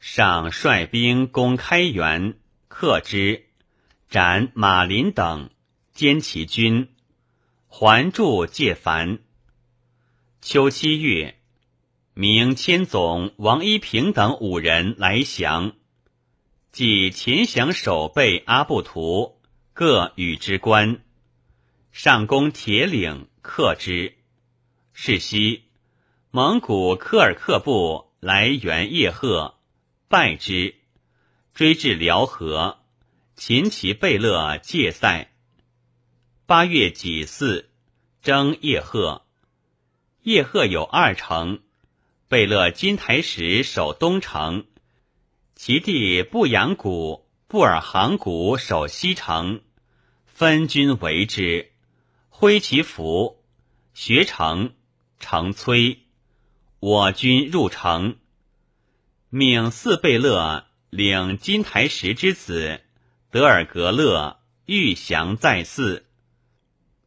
[0.00, 3.44] 上率兵攻开元，克之，
[4.08, 5.50] 斩马林等，
[5.94, 6.88] 歼其军，
[7.66, 9.18] 还驻介凡。
[10.40, 11.37] 秋七月，
[12.20, 15.76] 明千总王一平等五人来降，
[16.72, 19.38] 即秦降守备阿布图，
[19.72, 21.00] 各与之官。
[21.92, 24.16] 上攻铁岭，克之。
[24.92, 25.62] 是夕，
[26.32, 29.54] 蒙古科尔克部来援叶赫。
[30.08, 30.74] 败之，
[31.54, 32.80] 追至辽河，
[33.36, 35.30] 秦其贝勒戒塞。
[36.46, 37.66] 八月己巳，
[38.22, 39.22] 征叶赫。
[40.24, 41.60] 叶赫有二城，
[42.28, 44.66] 贝勒金台石守东城，
[45.54, 49.62] 其弟布阳谷、布尔行谷守西城，
[50.26, 51.72] 分军围之，
[52.28, 53.42] 挥其服，
[53.94, 54.74] 学城，
[55.18, 56.00] 城摧。
[56.80, 58.18] 我军入城。
[59.30, 62.82] 命四贝勒领金台石之子
[63.30, 66.04] 德尔格勒欲降在寺，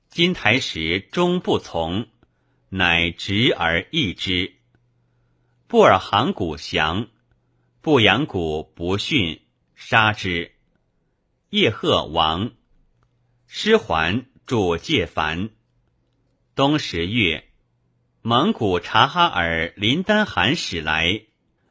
[0.09, 2.07] 金台石终不从，
[2.69, 4.55] 乃执而易之。
[5.71, 7.07] 布尔行谷降，
[7.79, 9.39] 布阳谷不逊，
[9.73, 10.51] 杀之。
[11.49, 12.51] 叶赫亡，
[13.47, 15.49] 师还驻介凡。
[16.55, 17.45] 冬十月，
[18.21, 21.21] 蒙古察哈尔林丹汗使来。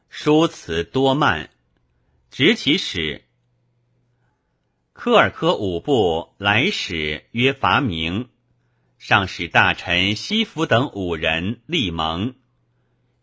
[0.08, 1.50] 书辞多慢，
[2.30, 3.26] 执其使。
[4.94, 8.30] 科尔科五部来使曰伐明，
[8.96, 12.34] 上使大臣西服等五人立盟，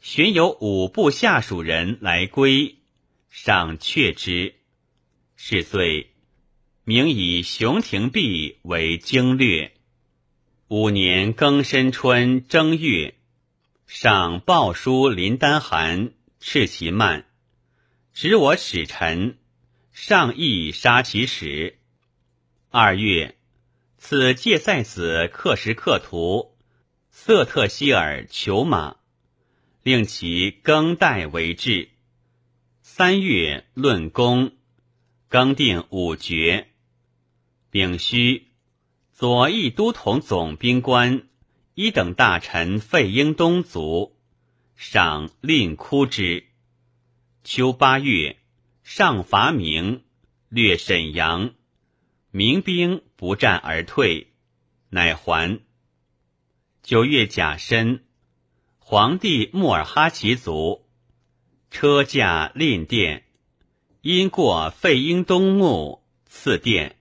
[0.09, 2.77] 寻有五部下属人来归，
[3.29, 4.55] 上却之。
[5.35, 6.11] 是岁，
[6.85, 9.73] 明以熊廷弼为经略。
[10.69, 13.15] 五年庚申春正月，
[13.85, 16.13] 上报书林丹汗。
[16.39, 17.25] 斥其慢，
[18.13, 19.37] 执我使臣，
[19.91, 21.79] 上意杀其使。
[22.69, 23.35] 二月，
[23.97, 26.55] 此介塞子克什克图
[27.11, 28.95] 瑟特希尔求马，
[29.87, 31.87] 令其更代为质。
[32.81, 34.51] 三月，论功，
[35.29, 36.67] 更定五爵。
[37.71, 38.47] 丙戌，
[39.13, 41.29] 左翼都统总兵官
[41.73, 44.13] 一等大臣费英东卒。
[44.75, 46.43] 赏令哭之。
[47.45, 48.35] 秋八月，
[48.83, 50.03] 上伐明，
[50.49, 51.53] 略沈阳，
[52.31, 54.33] 民兵不战而退，
[54.89, 55.61] 乃还。
[56.83, 58.03] 九月甲申，
[58.89, 60.85] 皇帝穆尔哈齐族，
[61.69, 63.25] 车驾令殿，
[63.99, 66.95] 因过费英东墓，赐殿。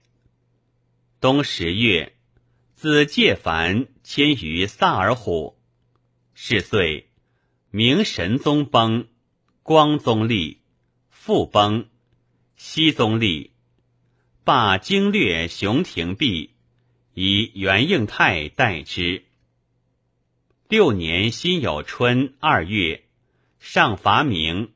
[1.21, 2.17] 冬十月，
[2.75, 5.57] 子介凡迁于萨尔虎，
[6.33, 7.09] 是岁。
[7.71, 9.07] 明神宗崩，
[9.63, 10.59] 光宗立，
[11.09, 11.87] 复崩，
[12.57, 13.53] 熹宗立，
[14.43, 16.53] 罢经略熊廷弼，
[17.13, 19.23] 以元应泰代之。
[20.69, 23.05] 六年辛酉春二月，
[23.57, 24.73] 上伐明，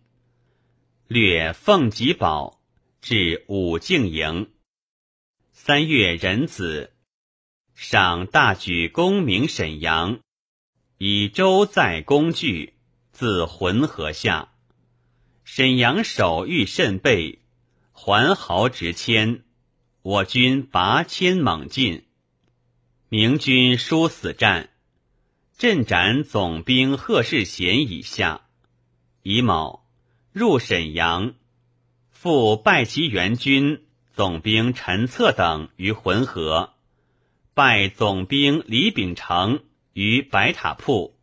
[1.10, 2.62] 略凤吉堡，
[3.02, 4.50] 至武敬营。
[5.52, 6.94] 三月壬子，
[7.76, 10.22] 赏大举功名沈阳，
[10.98, 12.74] 以周载工具。
[13.12, 14.54] 自浑河下，
[15.44, 17.39] 沈阳守御甚备，
[17.92, 19.44] 环壕直迁，
[20.02, 22.06] 我军拔千猛进，
[23.10, 24.70] 明军殊死战，
[25.62, 28.41] 阵斩总兵贺世贤以下。
[29.22, 29.86] 乙卯，
[30.32, 31.36] 入沈阳，
[32.09, 36.74] 复败其援军总兵陈策等于浑河，
[37.53, 39.59] 败总兵李秉成
[39.93, 41.16] 于白塔铺。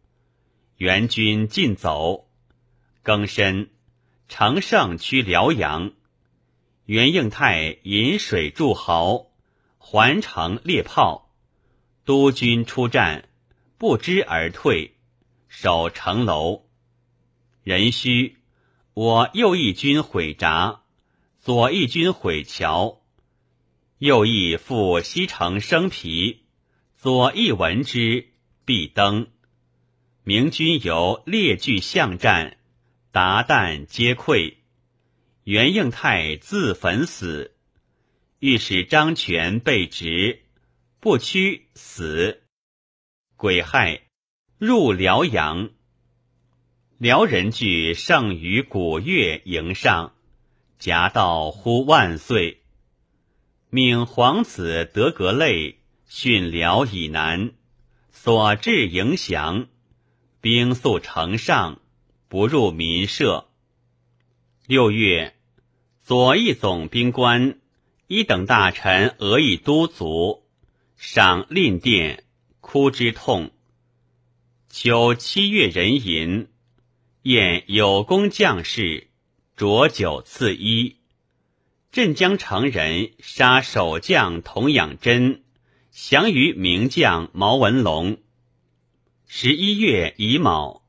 [0.77, 2.29] 援军尽走，
[3.03, 3.71] 更深，
[4.29, 5.91] 乘胜趋辽阳。
[6.85, 9.33] 袁应泰引水筑壕，
[9.79, 11.29] 环城列炮。
[12.05, 13.28] 督军出战，
[13.79, 14.97] 不知而退，
[15.47, 16.65] 守城楼。
[17.63, 18.35] 壬戌，
[18.93, 20.83] 我右翼军毁闸，
[21.39, 23.01] 左翼军毁桥。
[23.99, 26.43] 右翼复西城生皮，
[26.97, 28.31] 左翼闻之，
[28.65, 29.29] 必登。
[30.25, 32.57] 明军由列据巷战，
[33.13, 34.55] 达旦皆溃。
[35.45, 37.55] 袁应泰自焚死，
[38.41, 40.43] 御史张权被执，
[40.99, 42.43] 不屈死。
[43.39, 44.01] 癸亥，
[44.59, 45.71] 入辽阳。
[46.99, 50.13] 辽人据剩于古月营上，
[50.81, 52.63] 夹道呼万岁。
[53.71, 55.79] 命皇子德格类
[56.09, 57.53] 训辽以南，
[58.11, 59.69] 所至迎降，
[60.41, 61.81] 兵速城上，
[62.27, 63.47] 不入民舍。
[64.67, 65.37] 六月，
[66.03, 67.61] 左翼总兵官
[68.09, 70.43] 一等大臣俄以都卒，
[70.97, 72.25] 赏令殿，
[72.71, 73.51] 哭之痛。
[74.69, 76.49] 秋七月壬寅。
[77.23, 79.09] 宴有功将士，
[79.57, 80.97] 浊酒赐衣。
[81.91, 85.45] 镇江城人杀守将童养真，
[85.91, 88.19] 降于名将毛文龙。
[89.27, 90.83] 十一月乙卯，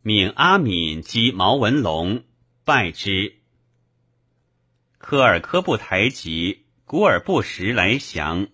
[0.00, 2.24] 命阿敏击毛文龙，
[2.64, 3.36] 败之。
[4.96, 8.48] 科尔科布台吉古尔布什来降，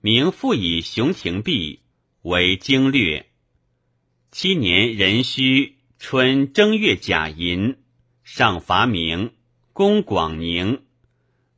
[0.00, 1.79] 明复以熊廷弼
[2.22, 3.26] 为经略。
[4.30, 5.76] 七年壬戌。
[6.02, 7.76] 春正月甲寅，
[8.24, 9.34] 上伐明，
[9.74, 10.82] 攻广宁。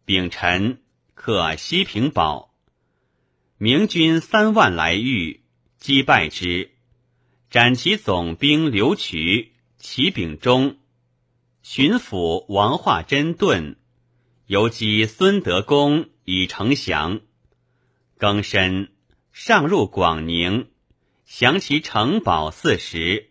[0.04, 0.82] 丙辰，
[1.14, 2.52] 克西平堡。
[3.56, 5.44] 明军三万来御，
[5.78, 6.72] 击败之，
[7.50, 10.76] 斩其总兵刘渠、齐秉忠、
[11.62, 13.76] 巡抚王化贞遁，
[14.46, 17.20] 游击孙德公以成降。
[18.18, 18.91] 庚申，
[19.32, 20.68] 上入广宁，
[21.24, 23.30] 降其城堡四十。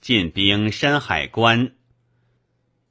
[0.00, 1.74] 进兵山海关，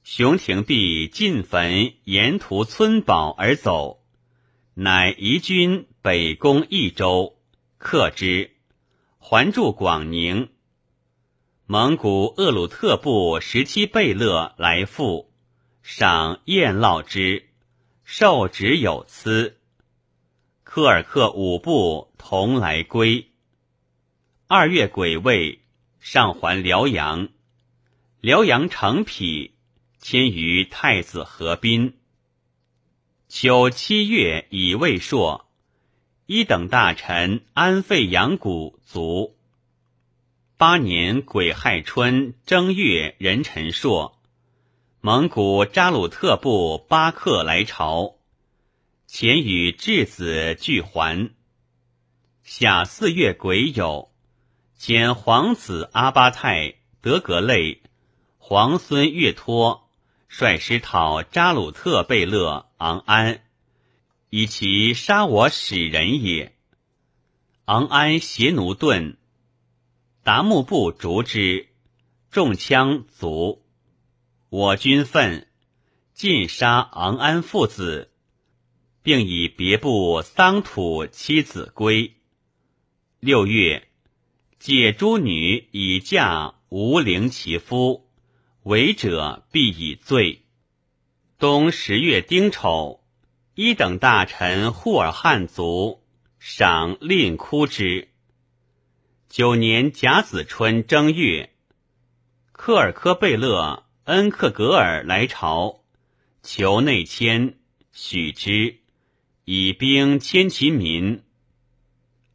[0.04, 4.04] 熊廷弼进焚沿途村堡而走，
[4.74, 7.38] 乃移军北攻益州，
[7.78, 8.52] 克之，
[9.18, 10.50] 还驻广宁。
[11.66, 15.32] 蒙古鄂鲁特部十七贝勒来赴，
[15.82, 17.48] 赏宴烙之，
[18.04, 19.58] 受职有赐。
[20.76, 23.32] 科尔克五部同来归。
[24.45, 25.61] 二月癸未。
[26.01, 27.30] 上还辽阳，
[28.19, 29.55] 辽阳城匹
[29.99, 31.97] 迁于太子河滨。
[33.30, 35.47] 秋七月乙未朔，
[36.26, 39.38] 一等大臣安费阳谷卒。
[40.57, 44.19] 八年癸亥春正月壬辰朔，
[44.99, 48.14] 蒙古扎鲁特部巴克来朝，
[49.18, 51.32] 前与质子俱还。
[52.43, 54.09] 夏四月癸酉。
[54.78, 57.82] 遣皇子阿巴泰、德格类、
[58.39, 59.89] 皇孙岳托
[60.28, 63.41] 率师讨扎鲁特贝勒昂安，
[64.30, 66.53] 以其杀我使人也。
[67.63, 69.16] 昂安携奴盾，
[70.26, 71.70] 达木部逐之，
[72.32, 73.63] 中枪卒。
[74.49, 75.47] 我军愤，
[76.13, 78.11] 尽杀昂安父子，
[79.06, 82.16] 并以别部桑土妻子归。
[83.22, 83.88] 六月。
[84.58, 88.10] 借诸女以嫁无陵其夫，
[88.64, 90.41] 违者必以罪。
[91.38, 93.03] 冬十月丁丑，
[93.53, 96.01] 一等大臣护尔汉族，
[96.39, 98.10] 赏令哭之。
[99.30, 101.53] 九年甲子春正月，
[102.51, 105.84] 克尔科贝勒恩克格尔来朝，
[106.41, 107.60] 求内迁，
[107.91, 108.80] 许之，
[109.48, 111.22] 以兵迁其民。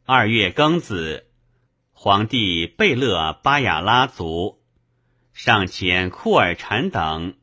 [0.05, 1.27] 二月庚子。
[1.91, 4.61] 皇帝贝勒巴雅拉族
[5.33, 7.35] 上遣库尔禅等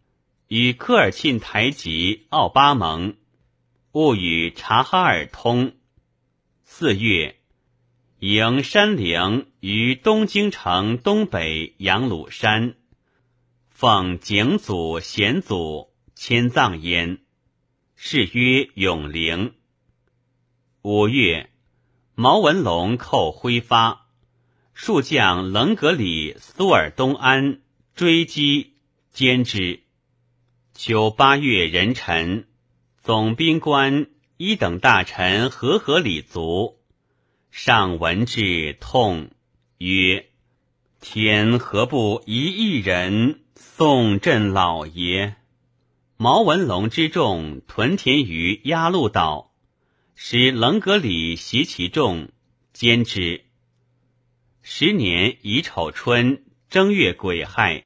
[0.46, 3.16] 与科尔沁台吉奥巴盟，
[3.92, 5.76] 勿与察哈尔通。
[6.64, 7.36] 四月，
[8.20, 12.74] 迎山陵于东京城东北杨鲁山，
[13.68, 17.18] 奉景祖显祖迁葬焉，
[17.96, 19.52] 谥曰永陵。
[20.90, 21.50] 五月，
[22.14, 24.06] 毛文龙寇挥发。
[24.72, 27.60] 数将棱格里苏尔东安
[27.94, 28.72] 追击
[29.14, 29.82] 歼之。
[30.72, 32.46] 秋八月壬辰，
[33.02, 34.06] 总兵官
[34.38, 36.78] 一等大臣和合里卒，
[37.50, 39.28] 上闻之痛，
[39.76, 40.30] 曰
[41.02, 45.36] ：“天何不一一人送朕老爷？”
[46.16, 49.47] 毛文龙之众屯田于鸭绿岛，
[50.20, 52.30] 使棱格里袭其众，
[52.72, 53.44] 兼之。
[54.62, 57.84] 十年乙丑春正月癸亥，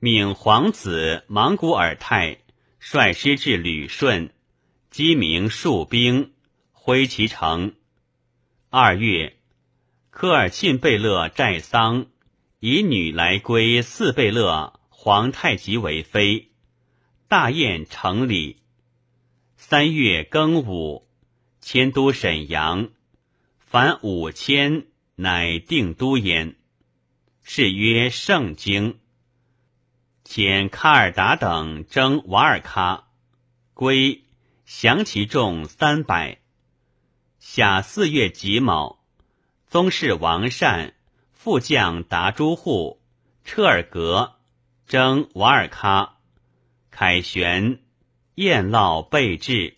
[0.00, 2.38] 命皇子莽古尔泰
[2.80, 4.34] 率师至旅顺，
[4.90, 6.32] 击明戍兵，
[6.72, 7.76] 挥其城。
[8.68, 9.36] 二月，
[10.10, 12.06] 科尔沁贝勒寨桑
[12.58, 16.50] 以女来归四贝勒皇太极为妃，
[17.28, 18.56] 大宴成礼。
[19.56, 21.05] 三月庚午，
[21.68, 22.90] 迁都沈阳，
[23.58, 24.86] 凡五千。
[25.16, 26.54] 乃定都焉，
[27.42, 29.00] 是曰圣经。
[30.24, 33.02] 遣卡尔达等征瓦尔喀，
[33.74, 34.22] 归，
[34.64, 36.38] 降其众三百。
[37.40, 39.02] 夏四月己卯，
[39.66, 40.94] 宗室王善
[41.32, 43.02] 副将达诸户、
[43.42, 44.36] 彻尔格
[44.86, 46.10] 征瓦尔喀，
[46.92, 47.80] 凯旋，
[48.36, 49.75] 宴涝备至。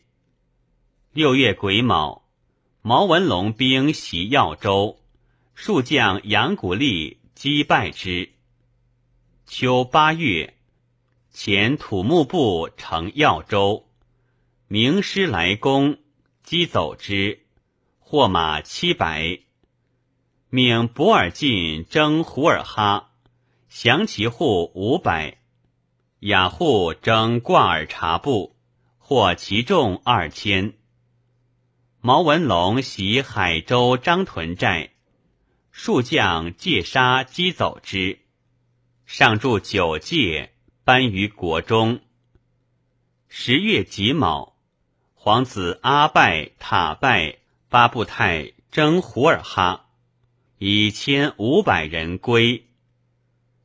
[1.19, 2.23] 六月癸卯，
[2.81, 5.01] 毛文龙兵袭耀州，
[5.53, 8.31] 数将杨古立击败之。
[9.45, 10.55] 秋八月，
[11.35, 13.89] 遣土木部乘耀州，
[14.69, 15.99] 名师来攻，
[16.45, 17.41] 击走之，
[17.99, 19.41] 获马七百。
[20.51, 23.11] 命博尔进征胡尔哈，
[23.69, 25.39] 降其户五百。
[26.21, 28.55] 雅护征挂尔察部，
[28.99, 30.75] 获其众二千。
[32.01, 34.92] 毛文龙袭海州张屯寨，
[35.72, 38.20] 数将借杀击走之，
[39.05, 40.53] 上筑九界，
[40.84, 41.99] 颁于国中。
[43.26, 44.55] 十月己卯，
[45.14, 47.38] 皇子阿拜、塔拜、
[47.68, 49.86] 巴布泰征胡尔哈，
[50.59, 52.64] 以千五百人归。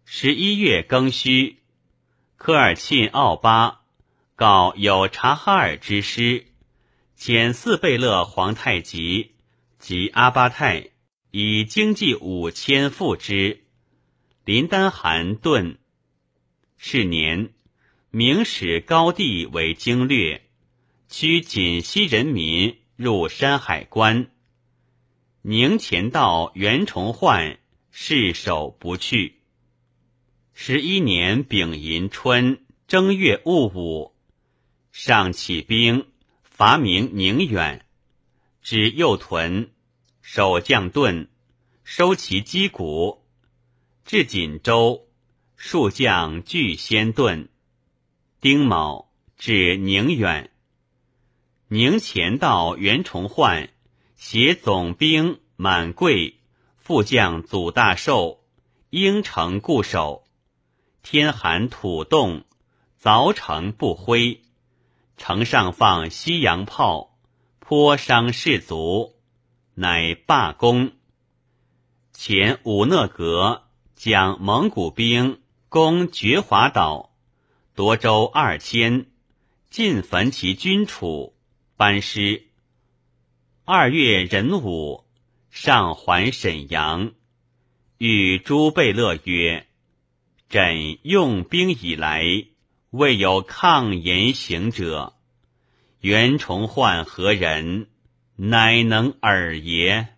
[0.05, 1.59] 十一月庚戌，
[2.35, 3.81] 科尔沁奥巴
[4.35, 6.47] 告有察哈尔之师。
[7.25, 9.31] 遣四贝勒皇太极
[9.79, 10.89] 及阿巴泰
[11.31, 13.63] 以经济五千付之。
[14.43, 15.77] 林丹汗顿。
[16.75, 17.53] 是年，
[18.11, 20.41] 明使高帝为经略，
[21.07, 24.29] 驱锦西人民入山海关。
[25.43, 27.57] 宁前道袁崇焕
[27.89, 29.39] 誓守不去。
[30.53, 34.13] 十一年丙寅春正月戊午，
[34.91, 36.05] 上起兵。
[36.55, 37.83] 伐名宁远，
[38.61, 39.71] 指右屯，
[40.21, 41.27] 守将盾，
[41.83, 43.25] 收其击鼓，
[44.05, 45.07] 至锦州，
[45.55, 47.47] 数将俱先遁。
[48.39, 50.51] 丁卯，指宁远。
[51.69, 53.71] 宁前道袁崇焕
[54.15, 56.39] 携总兵满贵，
[56.77, 58.43] 副将祖大寿，
[58.91, 60.23] 应城固守。
[61.01, 62.45] 天寒土冻，
[63.01, 64.42] 凿城不辉。
[65.25, 67.17] 城上放西洋炮，
[67.59, 69.15] 颇伤士卒，
[69.73, 70.91] 乃罢工。
[72.11, 73.63] 前武讷格
[73.95, 77.15] 将蒙古兵攻觉华岛，
[77.73, 79.05] 夺州二千，
[79.69, 81.33] 尽焚其军储，
[81.77, 82.43] 班师。
[83.63, 85.05] 二月壬午，
[85.49, 87.13] 上还沈阳，
[87.97, 89.67] 与朱贝勒曰
[90.51, 92.47] ：“朕用兵以来。”
[92.93, 95.15] 未有抗言行者，
[95.99, 97.87] 袁崇焕何人？
[98.35, 100.09] 乃能尔也？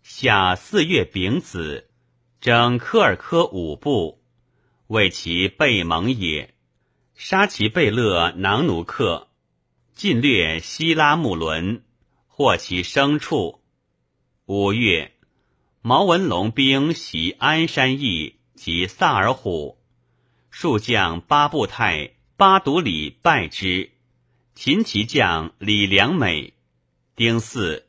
[0.00, 1.90] 夏四月丙子，
[2.40, 4.22] 征科尔科五部，
[4.86, 6.54] 为其备蒙也。
[7.16, 9.26] 杀其贝勒囊奴克，
[9.96, 11.82] 尽掠希拉木伦，
[12.28, 13.64] 获其牲畜。
[14.46, 15.10] 五月，
[15.82, 19.77] 毛文龙兵袭安山邑及萨尔虎。
[20.60, 23.92] 数将八部泰、八独里败之。
[24.56, 26.52] 秦骑将李良美、
[27.14, 27.84] 丁巳、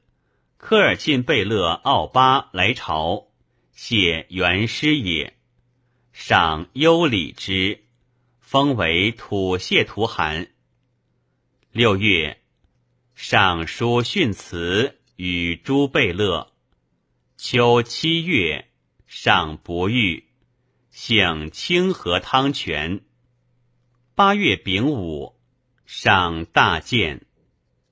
[0.58, 3.30] 科尔沁贝勒奥巴来朝，
[3.74, 5.34] 谢元师也。
[6.14, 7.86] 赏优礼之，
[8.40, 10.52] 封为土谢图汗。
[11.72, 12.40] 六月，
[13.16, 16.54] 上书训词与诸贝勒。
[17.36, 18.70] 秋七月，
[19.08, 20.29] 上不遇。
[20.92, 23.02] 姓清河汤泉。
[24.16, 25.36] 八月丙午，
[25.86, 27.26] 上大建，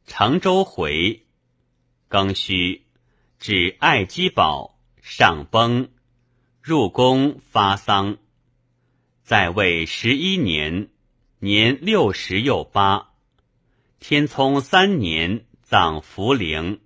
[0.05, 1.25] 常州回。
[2.09, 2.85] 庚戌，
[3.39, 5.89] 至爱基堡，上崩，
[6.61, 8.17] 入宫发丧。
[9.23, 10.89] 在位十一年，
[11.39, 13.13] 年六十又八。
[13.99, 16.81] 天聪三年，葬福陵。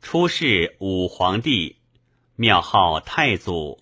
[0.00, 1.76] 出仕武皇帝，
[2.36, 3.80] 庙号太祖。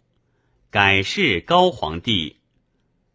[0.77, 2.37] 改谥高皇帝，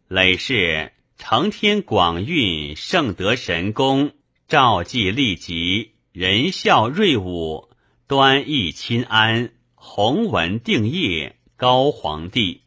[0.08, 4.10] 累世承天广运圣德神功，
[4.48, 7.68] 赵济立极，仁孝瑞武，
[8.08, 12.62] 端义亲安，弘文定业，高皇帝。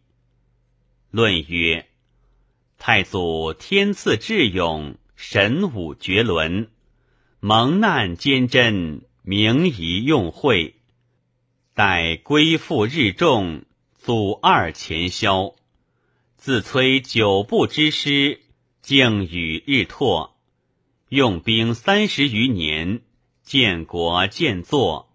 [1.11, 1.87] 论曰：
[2.77, 6.69] 太祖天赐智勇，神武绝伦，
[7.41, 10.75] 蒙难坚贞，明仪用会，
[11.73, 13.65] 待归附日众。
[14.05, 15.55] 祖二前宵，
[16.37, 18.39] 自催九部之师，
[18.83, 20.37] 竟与日拓，
[21.09, 23.01] 用兵三十余年，
[23.41, 25.11] 建国建作。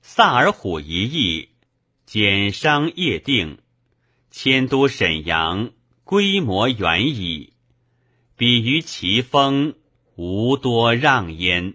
[0.00, 1.48] 萨尔虎一役，
[2.06, 3.58] 减商业定，
[4.30, 5.72] 迁都沈阳，
[6.04, 7.52] 规模远矣。
[8.36, 9.74] 比于其风，
[10.14, 11.74] 无多让焉。